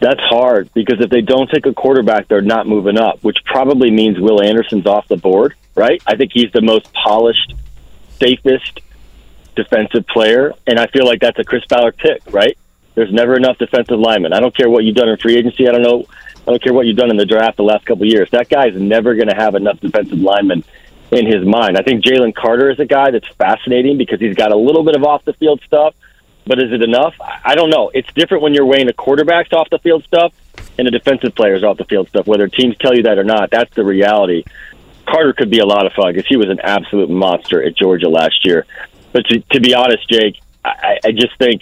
[0.01, 3.89] That's hard because if they don't take a quarterback, they're not moving up, which probably
[3.89, 6.03] means Will Anderson's off the board, right?
[6.05, 7.55] I think he's the most polished,
[8.19, 8.81] safest
[9.55, 12.57] defensive player, and I feel like that's a Chris Ballard pick, right?
[12.95, 14.33] There's never enough defensive linemen.
[14.33, 15.67] I don't care what you've done in free agency.
[15.67, 16.05] I don't know.
[16.47, 18.29] I don't care what you've done in the draft the last couple of years.
[18.31, 20.63] That guy's never going to have enough defensive linemen
[21.11, 21.77] in his mind.
[21.77, 24.95] I think Jalen Carter is a guy that's fascinating because he's got a little bit
[24.95, 25.95] of off the field stuff,
[26.45, 27.15] but is it enough?
[27.19, 27.91] I don't know.
[27.93, 30.33] It's different when you're weighing a quarterback's off the field stuff
[30.77, 32.27] and a defensive player's off the field stuff.
[32.27, 34.43] Whether teams tell you that or not, that's the reality.
[35.07, 38.09] Carter could be a lot of fun because he was an absolute monster at Georgia
[38.09, 38.65] last year.
[39.11, 41.61] But to, to be honest, Jake, I, I just think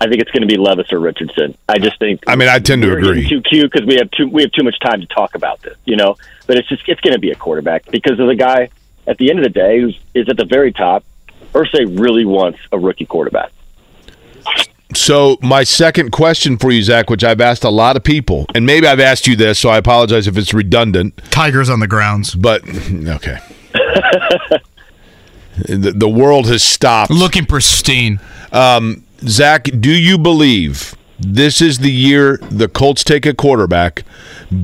[0.00, 1.56] I think it's going to be Levis or Richardson.
[1.68, 2.22] I just think.
[2.26, 3.28] I mean, I tend to agree.
[3.28, 5.76] Too cute because we have too we have too much time to talk about this,
[5.84, 6.16] you know.
[6.46, 8.70] But it's just it's going to be a quarterback because of the guy
[9.06, 11.04] at the end of the day who's at the very top.
[11.52, 13.52] Irsay really wants a rookie quarterback.
[14.94, 18.66] So my second question for you, Zach, which I've asked a lot of people, and
[18.66, 21.16] maybe I've asked you this, so I apologize if it's redundant.
[21.30, 23.38] Tigers on the grounds, but okay.
[25.66, 27.12] the, the world has stopped.
[27.12, 28.18] Looking pristine.
[28.52, 34.04] Um, Zach, do you believe this is the year the Colts take a quarterback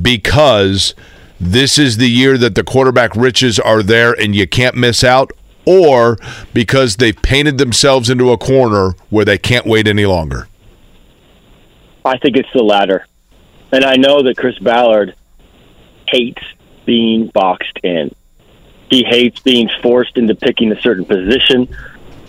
[0.00, 0.94] because
[1.38, 5.30] this is the year that the quarterback riches are there and you can't miss out?
[5.66, 6.16] Or
[6.54, 10.48] because they've painted themselves into a corner where they can't wait any longer?
[12.04, 13.04] I think it's the latter.
[13.72, 15.14] And I know that Chris Ballard
[16.08, 16.42] hates
[16.86, 18.14] being boxed in.
[18.88, 21.68] He hates being forced into picking a certain position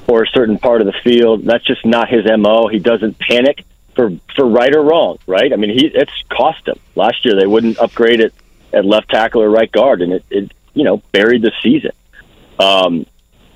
[0.07, 1.43] or a certain part of the field.
[1.45, 2.67] That's just not his mo.
[2.67, 3.63] He doesn't panic
[3.95, 5.17] for for right or wrong.
[5.27, 5.51] Right?
[5.51, 7.35] I mean, he it's cost him last year.
[7.35, 8.33] They wouldn't upgrade it
[8.73, 11.91] at left tackle or right guard, and it, it you know buried the season.
[12.59, 13.05] Um,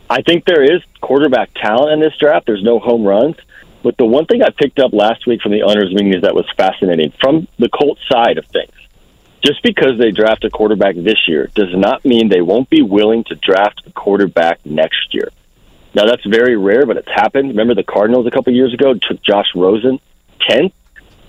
[0.10, 2.46] I think there is quarterback talent in this draft.
[2.46, 3.38] There's no home runs.
[3.84, 6.36] But the one thing I picked up last week from the owners' meeting is that
[6.36, 8.72] was fascinating from the Colts side of things.
[9.44, 13.24] Just because they draft a quarterback this year does not mean they won't be willing
[13.24, 15.30] to draft a quarterback next year.
[15.94, 17.50] Now that's very rare, but it's happened.
[17.50, 20.00] Remember the Cardinals a couple years ago took Josh Rosen,
[20.40, 20.74] tenth.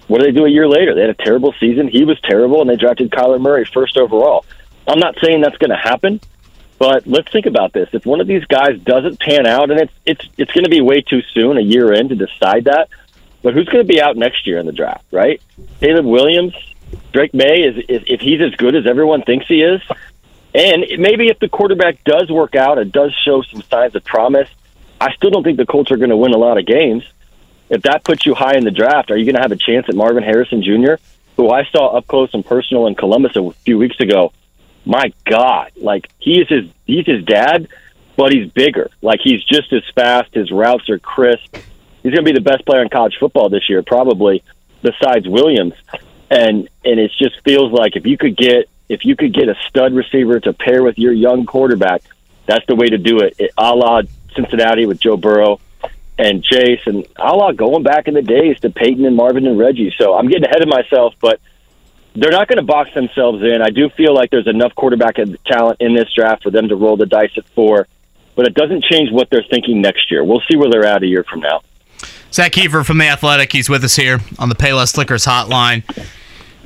[0.08, 0.94] What did they do a year later?
[0.94, 1.88] They had a terrible season.
[1.88, 4.44] He was terrible, and they drafted Kyler Murray first overall.
[4.86, 6.20] I'm not saying that's going to happen,
[6.78, 7.88] but let's think about this.
[7.92, 10.80] If one of these guys doesn't pan out, and it's it's it's going to be
[10.80, 12.88] way too soon, a year in, to decide that.
[13.42, 15.40] But who's going to be out next year in the draft, right?
[15.80, 16.54] Caleb Williams,
[17.12, 19.80] Drake Maye is, is if he's as good as everyone thinks he is,
[20.54, 24.48] and maybe if the quarterback does work out and does show some signs of promise,
[25.00, 27.04] I still don't think the Colts are going to win a lot of games.
[27.70, 29.88] If that puts you high in the draft, are you going to have a chance
[29.88, 30.94] at Marvin Harrison Jr.,
[31.36, 34.32] who I saw up close and personal in Columbus a few weeks ago?
[34.84, 37.68] My God, like he is his he's his dad,
[38.16, 38.90] but he's bigger.
[39.00, 40.34] Like he's just as fast.
[40.34, 41.56] His routes are crisp.
[42.02, 44.42] He's going to be the best player in college football this year, probably
[44.82, 45.74] besides Williams.
[46.30, 49.56] And and it just feels like if you could get if you could get a
[49.68, 52.02] stud receiver to pair with your young quarterback,
[52.46, 53.34] that's the way to do it.
[53.38, 54.02] it a la
[54.34, 55.60] Cincinnati with Joe Burrow
[56.18, 59.58] and Chase, and a la going back in the days to Peyton and Marvin and
[59.58, 59.94] Reggie.
[59.96, 61.40] So I'm getting ahead of myself, but
[62.14, 63.62] they're not going to box themselves in.
[63.62, 66.98] I do feel like there's enough quarterback talent in this draft for them to roll
[66.98, 67.88] the dice at four,
[68.36, 70.22] but it doesn't change what they're thinking next year.
[70.22, 71.62] We'll see where they're at a year from now.
[72.30, 73.52] Zak Keefer from The Athletic.
[73.52, 75.82] He's with us here on the Payless Liquors hotline.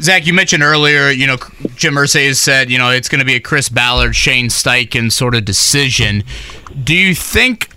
[0.00, 1.36] Zach, you mentioned earlier, you know,
[1.74, 5.10] Jim Irsay has said, you know, it's going to be a Chris Ballard, Shane Steichen
[5.10, 6.22] sort of decision.
[6.84, 7.70] Do you think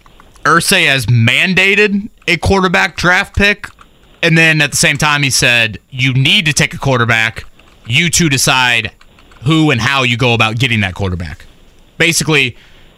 [0.43, 3.67] Irsay has mandated a quarterback draft pick?
[4.21, 7.45] And then at the same time, he said, you need to take a quarterback.
[7.87, 8.91] You two decide
[9.43, 11.45] who and how you go about getting that quarterback.
[11.97, 12.57] Basically,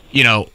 [0.09, 0.49] you know,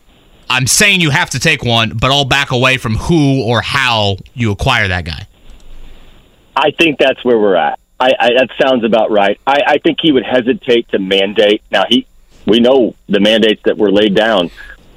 [0.50, 4.16] I'm saying you have to take one, but I'll back away from who or how
[4.34, 5.28] you acquire that guy.
[6.56, 7.78] I think that's where we're at.
[7.98, 9.40] I, I, that sounds about right.
[9.46, 11.62] I, I think he would hesitate to mandate.
[11.70, 12.06] Now he,
[12.46, 14.50] we know the mandates that were laid down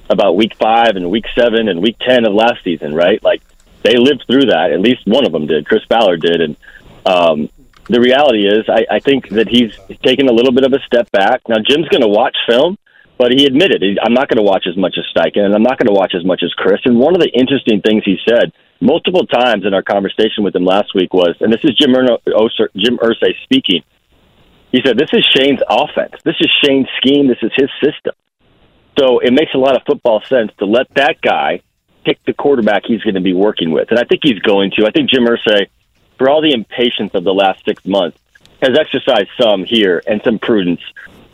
[0.10, 3.24] about week five and week seven and week ten of last season, right?
[3.24, 3.42] Like
[3.84, 4.72] they lived through that.
[4.72, 5.66] At least one of them did.
[5.66, 6.58] Chris Ballard did, and
[7.06, 7.50] um,
[7.90, 11.10] the reality is, I, I think that he's taken a little bit of a step
[11.12, 11.42] back.
[11.48, 12.78] Now, Jim's going to watch film,
[13.18, 15.80] but he admitted, I'm not going to watch as much as Steichen, and I'm not
[15.80, 16.82] going to watch as much as Chris.
[16.86, 20.66] And one of the interesting things he said multiple times in our conversation with him
[20.66, 23.84] last week was, and this is Jim, Erno, oh, Jim Irsay speaking,
[24.72, 26.16] he said, This is Shane's offense.
[26.24, 27.28] This is Shane's scheme.
[27.28, 28.14] This is his system.
[28.98, 31.62] So it makes a lot of football sense to let that guy
[32.04, 33.90] pick the quarterback he's going to be working with.
[33.90, 34.86] And I think he's going to.
[34.86, 35.68] I think Jim Irsay,
[36.18, 38.18] for all the impatience of the last six months,
[38.62, 40.82] has exercised some here and some prudence.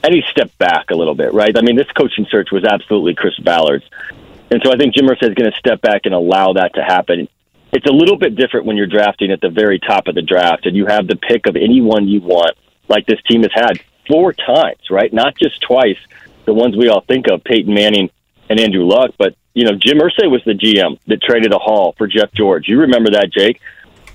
[0.03, 1.57] And he stepped back a little bit, right?
[1.57, 3.85] I mean, this coaching search was absolutely Chris Ballard's.
[4.51, 6.83] And so I think Jim Irsay is going to step back and allow that to
[6.83, 7.27] happen.
[7.75, 10.65] It's a little bit different when you're drafting at the very top of the draft
[10.65, 12.55] and you have the pick of anyone you want,
[12.87, 15.11] like this team has had four times, right?
[15.11, 15.97] Not just twice,
[16.45, 18.11] the ones we all think of, Peyton Manning
[18.49, 21.93] and Andrew Luck, but you know, Jim Irsay was the GM that traded a haul
[21.97, 22.69] for Jeff George.
[22.69, 23.59] You remember that, Jake?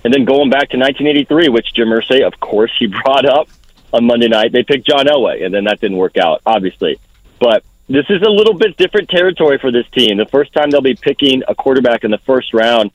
[0.05, 3.49] And then going back to 1983, which Jim Irsay, of course, he brought up
[3.93, 6.99] on Monday night, they picked John Elway, and then that didn't work out, obviously.
[7.39, 10.17] But this is a little bit different territory for this team.
[10.17, 12.91] The first time they'll be picking a quarterback in the first round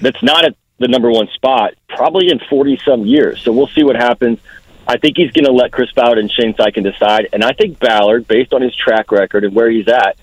[0.00, 3.42] that's not at the number one spot, probably in 40 some years.
[3.42, 4.38] So we'll see what happens.
[4.86, 7.28] I think he's going to let Chris Ballard and Shane Steichen decide.
[7.32, 10.16] And I think Ballard, based on his track record and where he's at,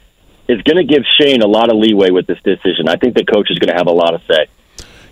[0.48, 2.88] is going to give Shane a lot of leeway with this decision.
[2.88, 4.48] I think the coach is going to have a lot of say.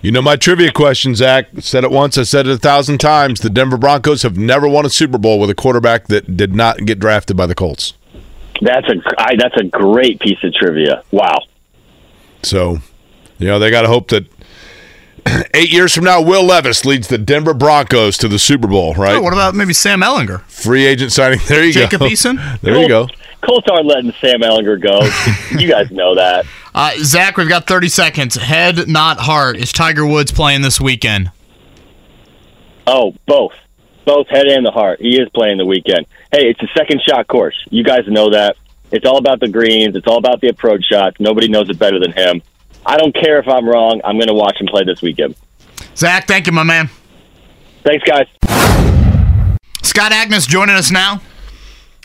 [0.02, 1.48] You know my trivia question, Zach.
[1.60, 3.40] Said it once, I said it a thousand times.
[3.40, 6.80] The Denver Broncos have never won a Super Bowl with a quarterback that did not
[6.80, 7.94] get drafted by the Colts.
[8.62, 11.04] That's a I, that's a great piece of trivia.
[11.12, 11.40] Wow.
[12.44, 12.80] So,
[13.38, 14.28] you know, they got to hope that
[15.54, 19.16] eight years from now, Will Levis leads the Denver Broncos to the Super Bowl, right?
[19.16, 20.42] Oh, what about maybe Sam Ehlinger?
[20.44, 21.40] Free agent signing.
[21.48, 22.08] There you Jacob go.
[22.10, 22.60] Jacob Eason?
[22.62, 23.08] There you go.
[23.42, 25.02] Colts aren't letting Sam Ehlinger go.
[25.60, 26.46] you guys know that.
[26.74, 28.36] Uh, Zach, we've got 30 seconds.
[28.36, 29.58] Head, not heart.
[29.58, 31.32] Is Tiger Woods playing this weekend?
[32.88, 33.54] Oh, both.
[34.06, 35.00] Both head and the heart.
[35.02, 36.06] He is playing the weekend.
[36.32, 37.56] Hey, it's a second shot course.
[37.70, 38.56] You guys know that.
[38.92, 39.96] It's all about the greens.
[39.96, 41.18] It's all about the approach shots.
[41.20, 42.42] Nobody knows it better than him.
[42.86, 44.02] I don't care if I'm wrong.
[44.04, 45.36] I'm going to watch him play this weekend.
[45.96, 46.90] Zach, thank you, my man.
[47.84, 48.28] Thanks, guys.
[49.82, 51.22] Scott Agness joining us now.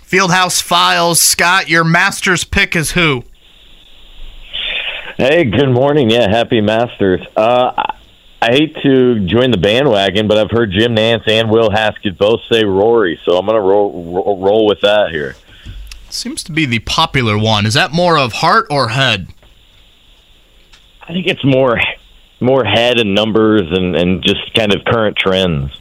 [0.03, 1.21] Fieldhouse Files.
[1.21, 3.25] Scott, your Masters pick is who?
[5.17, 6.11] Hey, good morning.
[6.11, 7.21] Yeah, happy Masters.
[7.37, 7.73] Uh,
[8.41, 12.41] I hate to join the bandwagon, but I've heard Jim Nantz and Will Haskett both
[12.51, 15.35] say Rory, so I'm going to roll, roll with that here.
[16.09, 17.67] Seems to be the popular one.
[17.67, 19.29] Is that more of heart or head?
[21.09, 21.81] I think it's more
[22.41, 25.73] more head and numbers and, and just kind of current trends.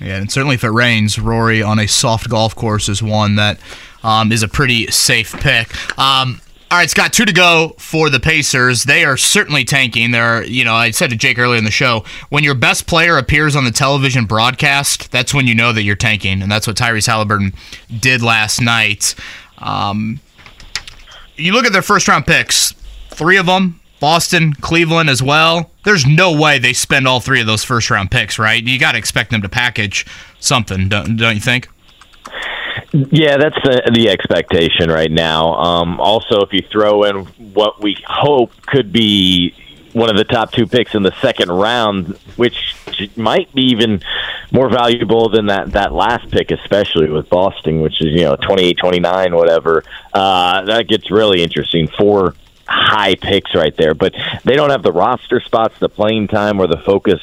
[0.00, 3.58] Yeah, and certainly if it rains, Rory on a soft golf course is one that
[4.04, 5.74] um, is a pretty safe pick.
[5.98, 8.84] Um, all right, Scott, two to go for the Pacers.
[8.84, 10.10] They are certainly tanking.
[10.10, 13.16] They're, you know, I said to Jake earlier in the show, when your best player
[13.16, 16.76] appears on the television broadcast, that's when you know that you're tanking, and that's what
[16.76, 17.54] Tyrese Haliburton
[18.00, 19.14] did last night.
[19.58, 20.20] Um,
[21.36, 22.72] you look at their first round picks,
[23.10, 25.70] three of them Boston, Cleveland as well.
[25.84, 28.62] There's no way they spend all three of those first round picks, right?
[28.62, 30.06] You got to expect them to package
[30.38, 31.68] something, don't, don't you think?
[32.92, 35.54] Yeah, that's the, the expectation right now.
[35.54, 39.54] Um, also, if you throw in what we hope could be
[39.92, 42.76] one of the top two picks in the second round, which
[43.16, 44.02] might be even
[44.52, 48.76] more valuable than that, that last pick, especially with Boston, which is, you know, 28,
[48.76, 49.82] 29, whatever.
[50.12, 51.88] Uh, that gets really interesting.
[51.88, 52.34] Four
[52.68, 56.66] high picks right there, but they don't have the roster spots, the playing time, or
[56.66, 57.20] the focus.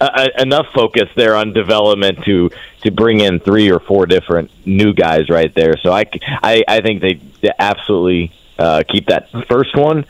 [0.00, 2.50] Uh, uh, enough focus there on development to
[2.82, 5.76] to bring in three or four different new guys right there.
[5.76, 6.06] So I,
[6.42, 7.20] I, I think they,
[7.56, 10.04] absolutely uh, keep that first one,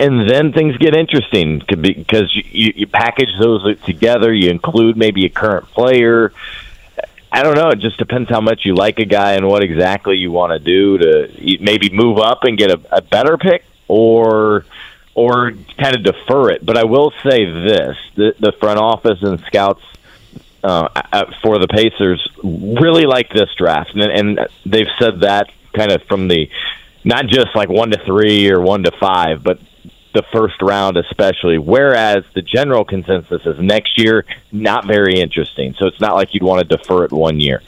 [0.00, 4.32] and then things get interesting because you, you package those together.
[4.32, 6.32] You include maybe a current player.
[7.30, 7.68] I don't know.
[7.68, 10.58] It just depends how much you like a guy and what exactly you want to
[10.58, 14.64] do to maybe move up and get a, a better pick or
[15.14, 16.64] or kind of defer it.
[16.64, 19.82] But I will say this: the, the front office and scouts
[20.62, 20.88] uh,
[21.42, 24.02] for the Pacers really like this draft, and,
[24.38, 26.48] and they've said that kind of from the
[27.04, 29.58] not just like one to three or one to five, but
[30.14, 31.58] the first round especially.
[31.58, 35.74] Whereas the general consensus is next year not very interesting.
[35.78, 37.62] So it's not like you'd want to defer it one year.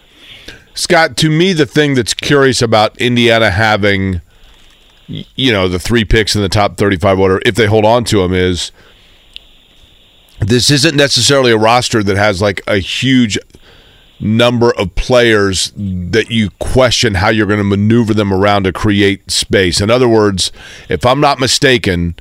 [0.73, 4.21] Scott, to me, the thing that's curious about Indiana having
[5.09, 8.19] you know the three picks in the top 35 whatever if they hold on to
[8.19, 8.73] them is
[10.41, 13.39] this isn't necessarily a roster that has like a huge
[14.19, 19.31] number of players that you question how you're going to maneuver them around to create
[19.31, 20.51] space in other words
[20.89, 22.15] if i'm not mistaken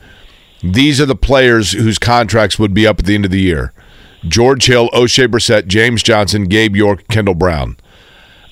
[0.73, 3.71] these are the players whose contracts would be up at the end of the year:
[4.27, 7.77] George Hill, Oshae Brissett, James Johnson, Gabe York, Kendall Brown.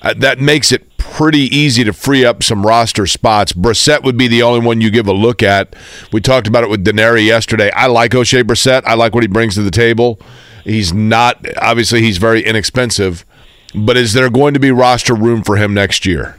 [0.00, 3.52] Uh, that makes it pretty easy to free up some roster spots.
[3.52, 5.76] Brissett would be the only one you give a look at.
[6.12, 7.70] We talked about it with Denari yesterday.
[7.72, 8.82] I like Oshae Brissett.
[8.84, 10.18] I like what he brings to the table.
[10.64, 13.24] He's not obviously he's very inexpensive,
[13.74, 16.36] but is there going to be roster room for him next year?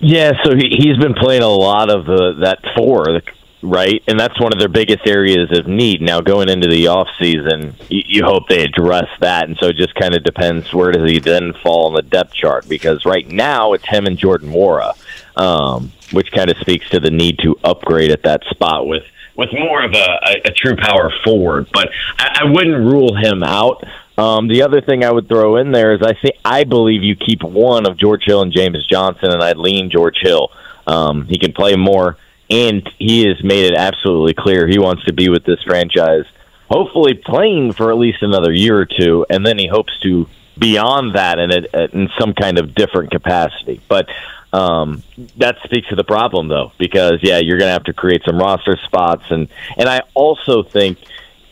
[0.00, 3.20] Yeah, so he, he's been playing a lot of the that four,
[3.62, 4.02] right?
[4.06, 6.00] And that's one of their biggest areas of need.
[6.00, 9.76] Now, going into the off season, you, you hope they address that, and so it
[9.76, 12.68] just kind of depends where does he then fall on the depth chart?
[12.68, 14.94] Because right now it's him and Jordan Nwora,
[15.36, 19.04] um, which kind of speaks to the need to upgrade at that spot with
[19.36, 21.68] with more of a, a, a true power forward.
[21.72, 21.88] But
[22.18, 23.84] I, I wouldn't rule him out.
[24.18, 27.16] Um, the other thing I would throw in there is I think I believe you
[27.16, 30.50] keep one of George Hill and James Johnson, and I'd lean George Hill.
[30.86, 32.18] Um, he can play more
[32.50, 36.24] and he has made it absolutely clear he wants to be with this franchise,
[36.68, 40.28] hopefully playing for at least another year or two, and then he hopes to
[40.58, 43.80] beyond that in a, in some kind of different capacity.
[43.88, 44.08] But
[44.52, 45.02] um,
[45.36, 48.38] that speaks to the problem, though, because yeah, you're going to have to create some
[48.38, 50.98] roster spots, and and I also think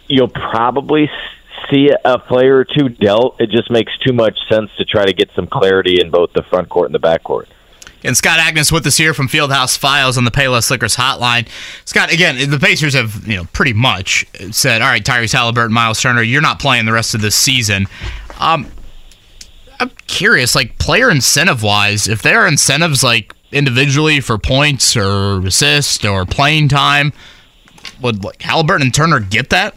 [0.09, 1.09] you'll probably
[1.71, 3.41] see a player or two dealt.
[3.41, 6.43] It just makes too much sense to try to get some clarity in both the
[6.43, 7.49] front court and the back court.
[8.05, 11.49] And Scott Agness with us here from Fieldhouse Files on the Payless Liquors hotline.
[11.85, 16.01] Scott, again, the Pacers have you know pretty much said, all right, Tyrese Haliburton, Miles
[16.01, 17.87] Turner, you're not playing the rest of this season.
[18.39, 18.71] Um,
[19.81, 25.45] I'm curious, like player incentive wise, if there are incentives like individually for points or
[25.47, 27.13] assist or playing time,
[28.01, 29.75] would like Haliburton and Turner get that?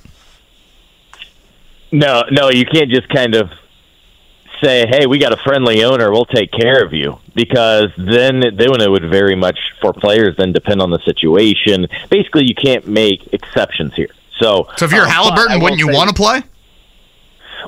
[1.92, 3.50] No, no, you can't just kind of
[4.64, 6.12] say, "Hey, we got a friendly owner.
[6.12, 10.52] We'll take care of you," because then then it would very much for players then
[10.52, 11.88] depend on the situation.
[12.10, 14.10] Basically, you can't make exceptions here.
[14.40, 16.44] So, so if you're um, Haliburton, wouldn't you want to play?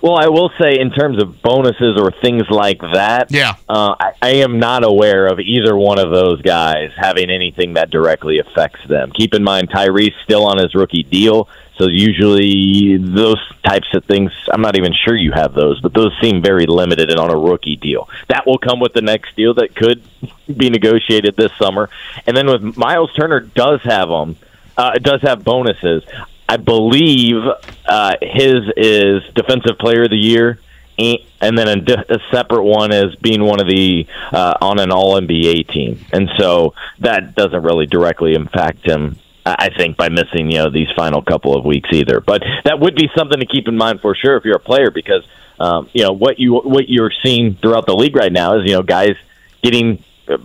[0.01, 4.11] Well, I will say in terms of bonuses or things like that, yeah, uh, I,
[4.21, 8.85] I am not aware of either one of those guys having anything that directly affects
[8.87, 9.11] them.
[9.11, 14.31] Keep in mind, Tyrese still on his rookie deal, so usually those types of things,
[14.51, 17.37] I'm not even sure you have those, but those seem very limited and on a
[17.37, 18.09] rookie deal.
[18.29, 20.03] That will come with the next deal that could
[20.57, 21.89] be negotiated this summer.
[22.27, 24.35] And then with Miles Turner does have them,
[24.77, 26.03] uh, it does have bonuses.
[26.47, 27.41] I believe
[27.85, 30.59] uh, his is Defensive Player of the Year,
[30.97, 35.19] and then a, a separate one is being one of the uh, on an All
[35.19, 39.17] NBA team, and so that doesn't really directly impact him.
[39.45, 42.95] I think by missing you know these final couple of weeks either, but that would
[42.95, 45.25] be something to keep in mind for sure if you're a player because
[45.59, 48.73] um, you know what you what you're seeing throughout the league right now is you
[48.73, 49.15] know guys
[49.61, 50.37] getting uh,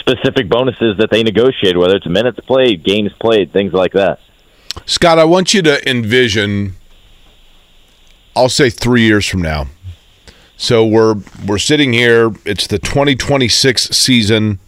[0.00, 4.20] specific bonuses that they negotiate, whether it's minutes played, games played, things like that.
[4.84, 6.74] Scott, I want you to envision,
[8.36, 9.66] I'll say three years from now.
[10.56, 11.16] So we're
[11.46, 12.32] we're sitting here.
[12.44, 14.58] It's the 2026 season.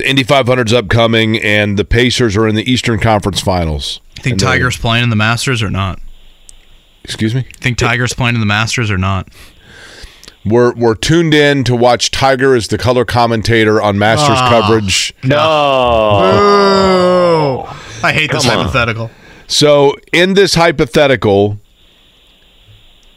[0.00, 4.00] The Indy 500's upcoming, and the Pacers are in the Eastern Conference Finals.
[4.16, 6.00] You think Tiger's playing in the Masters or not?
[7.04, 7.44] Excuse me.
[7.58, 9.28] Think Tiger's playing in the Masters or not?
[10.42, 15.14] We're we're tuned in to watch Tiger as the color commentator on Masters oh, coverage.
[15.22, 15.36] No.
[18.02, 18.56] I hate Come this on.
[18.56, 19.10] hypothetical.
[19.48, 21.58] So, in this hypothetical,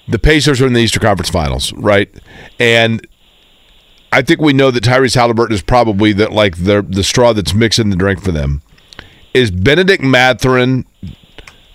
[0.09, 2.13] the Pacers are in the Eastern Conference Finals, right?
[2.59, 3.07] And
[4.13, 7.53] I think we know that Tyrese Haliburton is probably the like the the straw that's
[7.53, 8.61] mixing the drink for them.
[9.33, 10.85] Is Bennedict Mathurin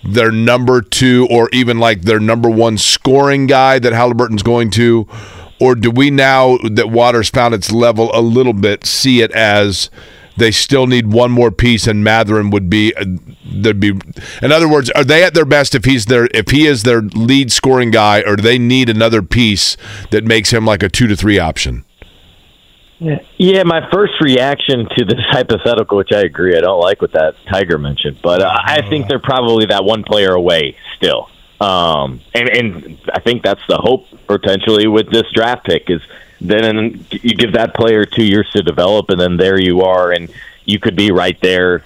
[0.04, 5.08] their number two or even like their number one scoring guy that Haliburton's going to?
[5.60, 9.90] Or do we now that Water's found its level a little bit see it as
[10.36, 13.04] they still need one more piece, and Mathurin would be uh,
[13.44, 13.98] there'd be.
[14.40, 17.00] In other words, are they at their best if he's their if he is their
[17.00, 19.76] lead scoring guy, or do they need another piece
[20.12, 21.84] that makes him like a two to three option?
[23.00, 27.36] Yeah, my first reaction to this hypothetical, which I agree, I don't like what that
[27.46, 31.30] Tiger mentioned, but uh, I think they're probably that one player away still.
[31.60, 36.00] Um, and, and I think that's the hope potentially with this draft pick is
[36.40, 40.32] then you give that player two years to develop, and then there you are, and
[40.64, 41.82] you could be right there.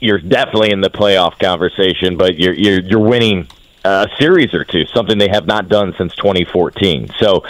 [0.00, 3.48] You're definitely in the playoff conversation, but you're you're, you're winning
[3.84, 7.10] a series or two, something they have not done since 2014.
[7.18, 7.44] So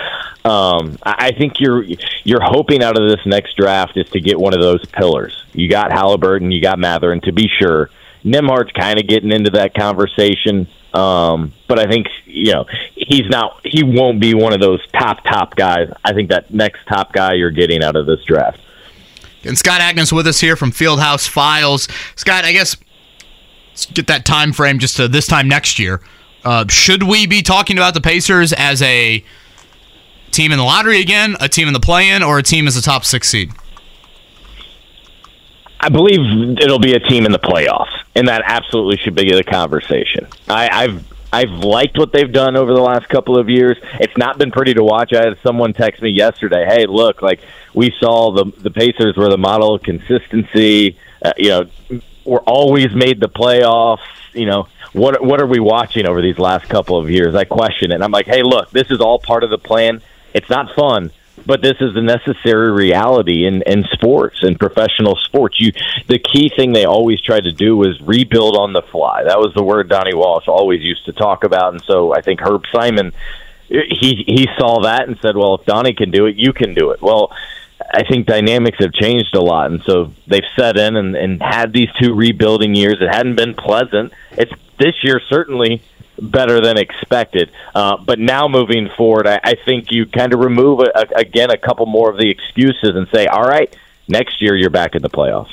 [0.44, 1.84] um, I think you're
[2.24, 5.44] you're hoping out of this next draft is to get one of those pillars.
[5.52, 7.90] You got Haliburton, you got Mathurin, to be sure.
[8.24, 10.66] Nembhard's kind of getting into that conversation.
[10.94, 13.60] Um, but I think you know he's not.
[13.64, 15.92] He won't be one of those top top guys.
[16.04, 18.60] I think that next top guy you're getting out of this draft.
[19.44, 21.88] And Scott Agness with us here from Fieldhouse Files.
[22.16, 22.76] Scott, I guess
[23.70, 26.00] let's get that time frame just to this time next year.
[26.44, 29.24] Uh, should we be talking about the Pacers as a
[30.30, 32.82] team in the lottery again, a team in the play-in, or a team as a
[32.82, 33.52] top six seed?
[35.80, 39.44] I believe it'll be a team in the playoffs, and that absolutely should be the
[39.44, 40.26] conversation.
[40.48, 43.76] I, I've I've liked what they've done over the last couple of years.
[44.00, 45.12] It's not been pretty to watch.
[45.12, 47.40] I had someone text me yesterday, "Hey, look, like
[47.74, 50.96] we saw the the Pacers were the model of consistency.
[51.24, 53.98] Uh, you know, we're always made the playoffs.
[54.32, 57.90] You know, what what are we watching over these last couple of years?" I question
[57.90, 57.96] it.
[57.96, 60.02] And I'm like, "Hey, look, this is all part of the plan.
[60.34, 61.10] It's not fun,
[61.46, 65.58] but this is the necessary reality in, in sports and professional sports.
[65.60, 65.72] You,
[66.06, 69.24] the key thing they always tried to do was rebuild on the fly.
[69.24, 72.40] That was the word Donnie Walsh always used to talk about, and so I think
[72.40, 73.12] Herb Simon
[73.68, 76.90] he he saw that and said, "Well, if Donnie can do it, you can do
[76.90, 77.32] it." Well.
[77.90, 81.72] I think dynamics have changed a lot, and so they've set in and, and had
[81.72, 82.98] these two rebuilding years.
[83.00, 84.12] It hadn't been pleasant.
[84.32, 85.82] It's this year certainly
[86.20, 87.50] better than expected.
[87.74, 91.50] Uh, but now moving forward, I, I think you kind of remove a, a, again
[91.50, 93.74] a couple more of the excuses and say, all right,
[94.08, 95.52] next year you're back in the playoffs.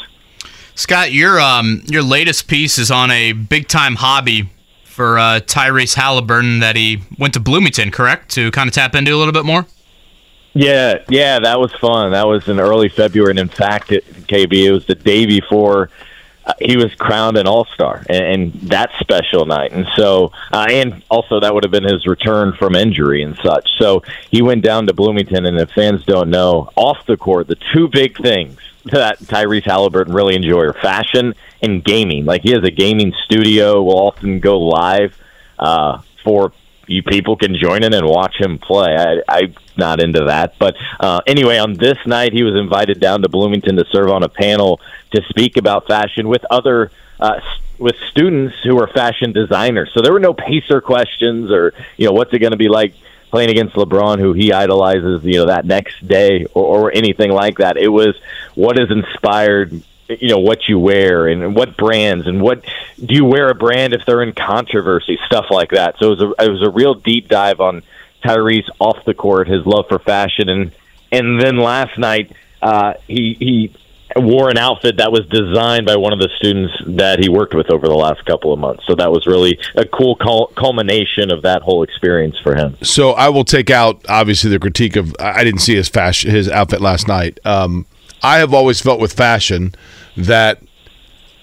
[0.74, 4.50] Scott, your um your latest piece is on a big time hobby
[4.84, 9.14] for uh, Tyrese Haliburton that he went to Bloomington, correct, to kind of tap into
[9.14, 9.66] a little bit more.
[10.56, 12.14] Yeah, yeah, that was fun.
[12.14, 15.89] That was in early February, and in fact, it, KB, it was the day before
[16.45, 19.74] uh, he was crowned an All Star, and, and that special night.
[19.74, 23.70] And so, uh, and also that would have been his return from injury and such.
[23.78, 27.58] So he went down to Bloomington, and if fans don't know, off the court, the
[27.74, 32.24] two big things that Tyrese Haliburton really enjoy are fashion and gaming.
[32.24, 35.18] Like he has a gaming studio, will often go live
[35.60, 36.53] uh, for
[36.88, 38.96] you people can join in and watch him play.
[38.96, 43.22] I, I'm not into that, but uh, anyway, on this night, he was invited down
[43.22, 44.80] to Bloomington to serve on a panel
[45.12, 47.40] to speak about fashion with other uh,
[47.78, 49.92] with students who are fashion designers.
[49.94, 52.94] So there were no pacer questions or you know what's it going to be like
[53.32, 57.58] playing against LeBron, who he idolizes, you know, that next day or, or anything like
[57.58, 57.76] that.
[57.76, 58.16] It was
[58.54, 62.64] what has inspired you know what you wear and what brands and what
[63.03, 65.18] do you wear a brand if they're in controversy?
[65.26, 65.95] Stuff like that.
[65.99, 67.82] So it was a, it was a real deep dive on
[68.24, 70.49] Tyrese off the court his love for fashion.
[70.49, 70.72] And
[71.12, 72.32] and then last night
[72.62, 73.76] uh he he
[74.16, 77.70] wore an outfit that was designed by one of the students that he worked with
[77.72, 78.86] over the last couple of months.
[78.86, 82.78] So that was really a cool cul- culmination of that whole experience for him.
[82.82, 86.49] So I will take out obviously the critique of I didn't see his fashion his
[86.49, 87.39] outfit last night.
[87.43, 87.86] Um,
[88.26, 89.76] I have always felt with fashion
[90.18, 90.60] that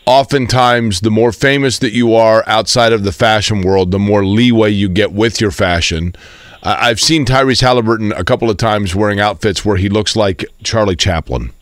[0.05, 4.71] oftentimes the more famous that you are outside of the fashion world, the more leeway
[4.71, 6.17] you get with your fashion.
[6.65, 10.97] I've seen Tyrese Haliburton a couple of times wearing outfits where he looks like Charlie
[10.97, 11.53] Chaplin.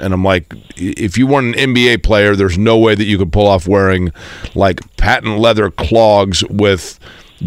[0.00, 3.32] And I'm like, if you weren't an NBA player, there's no way that you could
[3.32, 4.10] pull off wearing
[4.56, 6.98] like patent leather clogs with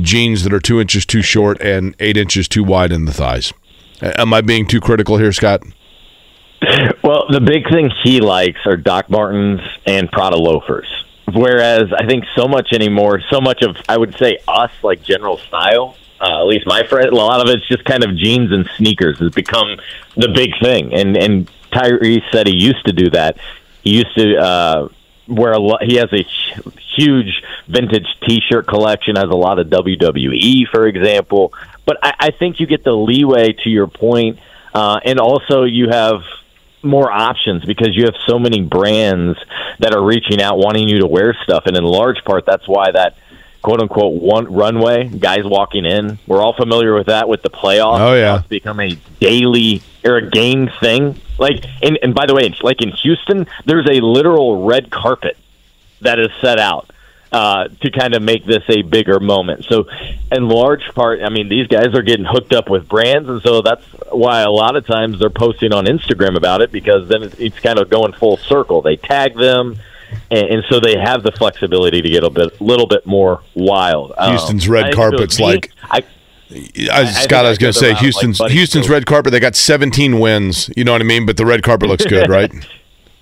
[0.01, 3.51] jeans that are two inches too short and eight inches too wide in the thighs.
[4.01, 5.63] Am I being too critical here, Scott?
[7.03, 10.87] Well, the big thing he likes are Doc Martens and Prada loafers.
[11.33, 15.37] Whereas I think so much anymore, so much of I would say us like general
[15.37, 15.95] style.
[16.21, 19.19] Uh, at least my friend, a lot of it's just kind of jeans and sneakers
[19.19, 19.77] has become
[20.17, 20.93] the big thing.
[20.93, 23.37] And and Tyrese said he used to do that.
[23.83, 24.87] He used to uh,
[25.27, 25.83] wear a lot.
[25.83, 26.25] He has a
[26.95, 29.15] huge vintage T-shirt collection.
[29.15, 31.53] Has a lot of WWE, for example.
[31.85, 34.39] But I, I think you get the leeway to your point,
[34.73, 36.21] uh, and also you have
[36.81, 39.37] more options because you have so many brands
[39.79, 41.63] that are reaching out wanting you to wear stuff.
[41.65, 43.17] And in large part that's why that
[43.61, 47.99] quote unquote one runway guys walking in we're all familiar with that with the playoffs.
[47.99, 48.39] Oh, yeah.
[48.39, 51.19] It's become a daily or a game thing.
[51.37, 55.37] Like and, and by the way like in Houston there's a literal red carpet
[56.01, 56.89] that is set out
[57.31, 59.65] uh, to kind of make this a bigger moment.
[59.65, 59.85] So,
[60.31, 63.61] in large part, I mean, these guys are getting hooked up with brands, and so
[63.61, 67.35] that's why a lot of times they're posting on Instagram about it because then it's,
[67.39, 68.81] it's kind of going full circle.
[68.81, 69.77] They tag them,
[70.31, 74.11] and, and so they have the flexibility to get a bit, little bit more wild.
[74.17, 76.03] Um, Houston's red I carpet's like- I,
[76.91, 79.31] I, Scott, I was going to say like Houston's Buddy Houston's red carpet.
[79.31, 80.67] They got 17 wins.
[80.75, 81.27] You know what I mean?
[81.27, 82.51] But the red carpet looks good, right?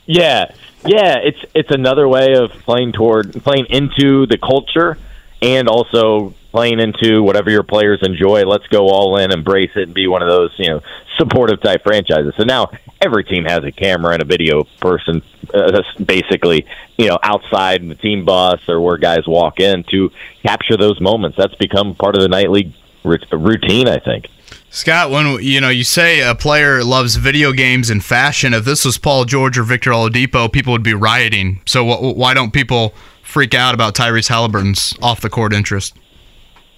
[0.05, 0.49] Yeah,
[0.85, 1.17] yeah.
[1.23, 4.97] It's it's another way of playing toward playing into the culture,
[5.41, 8.43] and also playing into whatever your players enjoy.
[8.43, 10.81] Let's go all in, embrace it, and be one of those you know
[11.17, 12.33] supportive type franchises.
[12.37, 12.71] So now
[13.01, 15.21] every team has a camera and a video person,
[15.53, 16.65] uh, basically
[16.97, 20.11] you know outside the team bus or where guys walk in to
[20.43, 21.37] capture those moments.
[21.37, 22.73] That's become part of the nightly
[23.03, 23.87] routine.
[23.87, 24.27] I think.
[24.69, 28.83] Scott, when you know you say a player loves video games and fashion, if this
[28.83, 31.61] was Paul George or Victor Oladipo, people would be rioting.
[31.65, 32.93] So wh- why don't people
[33.23, 35.95] freak out about Tyrese Haliburton's off the court interest?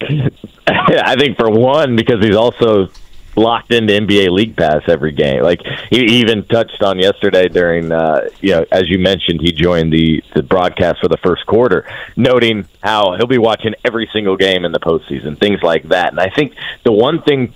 [0.66, 2.88] I think for one, because he's also
[3.36, 5.42] locked into NBA League Pass every game.
[5.42, 5.60] Like
[5.90, 10.22] he even touched on yesterday during, uh, you know, as you mentioned, he joined the
[10.34, 11.86] the broadcast for the first quarter,
[12.16, 16.10] noting how he'll be watching every single game in the postseason, things like that.
[16.10, 17.54] And I think the one thing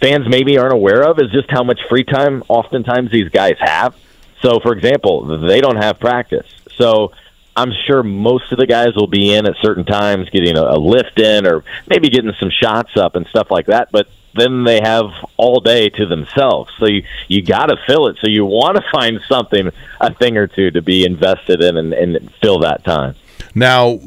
[0.00, 3.94] fans maybe aren't aware of is just how much free time oftentimes these guys have.
[4.42, 6.46] So, for example, they don't have practice,
[6.76, 7.12] so.
[7.56, 11.18] I'm sure most of the guys will be in at certain times, getting a, lift
[11.18, 13.90] in, or maybe getting some shots up and stuff like that.
[13.90, 16.70] But then they have all day to themselves.
[16.78, 18.18] So you you got to fill it.
[18.20, 19.70] So you want to find something,
[20.00, 23.14] a thing or two, to be invested in and, and fill that time.
[23.54, 24.00] Now,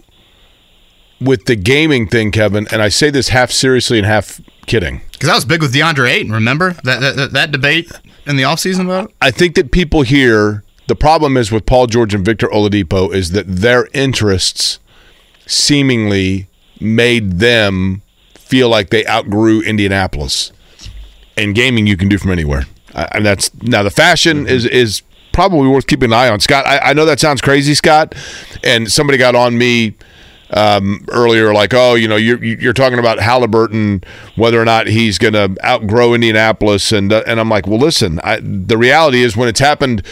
[1.24, 5.01] with the gaming thing, Kevin, and I say this half seriously and half kidding.
[5.11, 6.32] Because I was big with DeAndre Ayton.
[6.32, 7.91] Remember that that, that, debate
[8.26, 9.15] in the offseason about it?
[9.21, 13.32] I think that people here, the problem is with Paul George and Victor Oladipo is
[13.32, 14.80] that their interests
[15.45, 16.47] seemingly
[16.80, 18.01] made them
[18.34, 20.51] feel like they outgrew Indianapolis.
[21.36, 22.65] And gaming you can do from anywhere.
[22.93, 24.49] And that's now the fashion mm-hmm.
[24.49, 25.01] is is
[25.32, 26.39] probably worth keeping an eye on.
[26.39, 28.13] Scott, I, I know that sounds crazy, Scott,
[28.63, 29.95] and somebody got on me
[30.51, 34.03] um, earlier, like, oh, you know, you're you're talking about Haliburton,
[34.35, 38.19] whether or not he's going to outgrow Indianapolis, and uh, and I'm like, well, listen,
[38.23, 40.03] I, the reality is when it's happened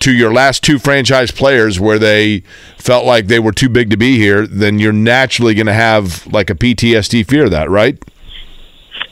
[0.00, 2.40] to your last two franchise players where they
[2.76, 6.26] felt like they were too big to be here, then you're naturally going to have
[6.28, 8.00] like a PTSD fear of that, right?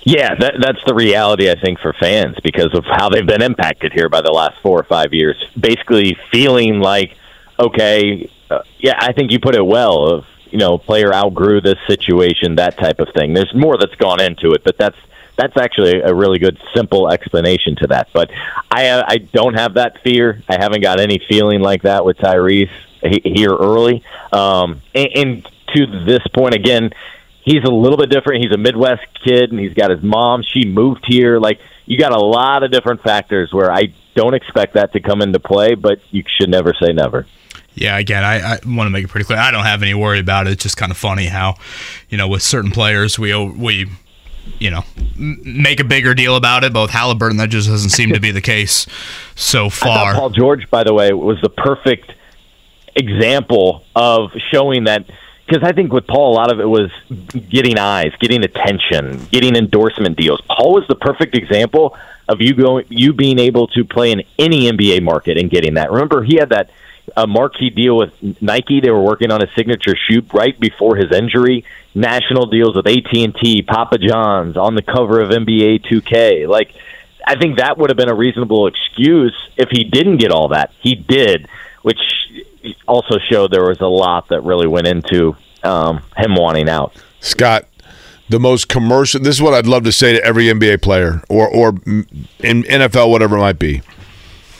[0.04, 3.92] Yeah, that, that's the reality, I think, for fans because of how they've been impacted
[3.92, 5.44] here by the last four or five years.
[5.58, 7.16] Basically, feeling like,
[7.58, 10.06] okay, uh, yeah, I think you put it well.
[10.06, 13.34] Of you know, player outgrew this situation, that type of thing.
[13.34, 14.96] There's more that's gone into it, but that's
[15.36, 18.08] that's actually a really good, simple explanation to that.
[18.12, 18.30] But
[18.70, 20.42] I uh, I don't have that fear.
[20.48, 22.70] I haven't got any feeling like that with Tyrese
[23.02, 24.02] here early.
[24.32, 26.90] Um, and, and to this point, again,
[27.42, 28.42] he's a little bit different.
[28.42, 30.42] He's a Midwest kid, and he's got his mom.
[30.42, 31.38] She moved here.
[31.38, 35.22] Like you got a lot of different factors where I don't expect that to come
[35.22, 37.26] into play, but you should never say never.
[37.76, 39.38] Yeah, again, I, I want to make it pretty clear.
[39.38, 40.54] I don't have any worry about it.
[40.54, 41.56] It's just kind of funny how,
[42.08, 43.86] you know, with certain players, we we,
[44.58, 44.82] you know,
[45.14, 46.72] make a bigger deal about it.
[46.72, 48.86] But with Haliburton, that just doesn't seem to be the case
[49.34, 50.14] so far.
[50.14, 52.12] Paul George, by the way, was the perfect
[52.96, 55.04] example of showing that
[55.46, 56.90] because I think with Paul, a lot of it was
[57.50, 60.40] getting eyes, getting attention, getting endorsement deals.
[60.48, 61.96] Paul was the perfect example
[62.28, 65.92] of you going, you being able to play in any NBA market and getting that.
[65.92, 66.70] Remember, he had that
[67.16, 68.80] a marquee deal with Nike.
[68.80, 71.64] They were working on a signature shoe right before his injury.
[71.94, 76.48] National deals with AT and T, Papa John's, on the cover of NBA 2K.
[76.48, 76.74] Like,
[77.26, 80.72] I think that would have been a reasonable excuse if he didn't get all that.
[80.80, 81.48] He did,
[81.82, 81.98] which
[82.86, 86.94] also showed there was a lot that really went into um, him wanting out.
[87.20, 87.66] Scott,
[88.28, 89.20] the most commercial.
[89.20, 91.68] This is what I'd love to say to every NBA player or or
[92.40, 93.82] in NFL, whatever it might be.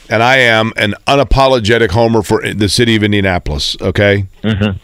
[0.09, 3.76] And I am an unapologetic homer for the city of Indianapolis.
[3.80, 4.26] Okay.
[4.42, 4.78] Mm-hmm.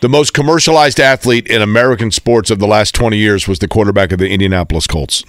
[0.00, 4.12] The most commercialized athlete in American sports of the last twenty years was the quarterback
[4.12, 5.24] of the Indianapolis Colts.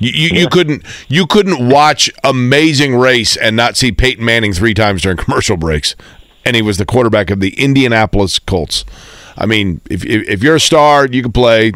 [0.00, 0.40] You, you, yeah.
[0.40, 5.16] you, couldn't you couldn't watch Amazing Race and not see Peyton Manning three times during
[5.18, 5.94] commercial breaks,
[6.44, 8.84] and he was the quarterback of the Indianapolis Colts.
[9.36, 11.72] I mean, if if, if you're a star, you can play.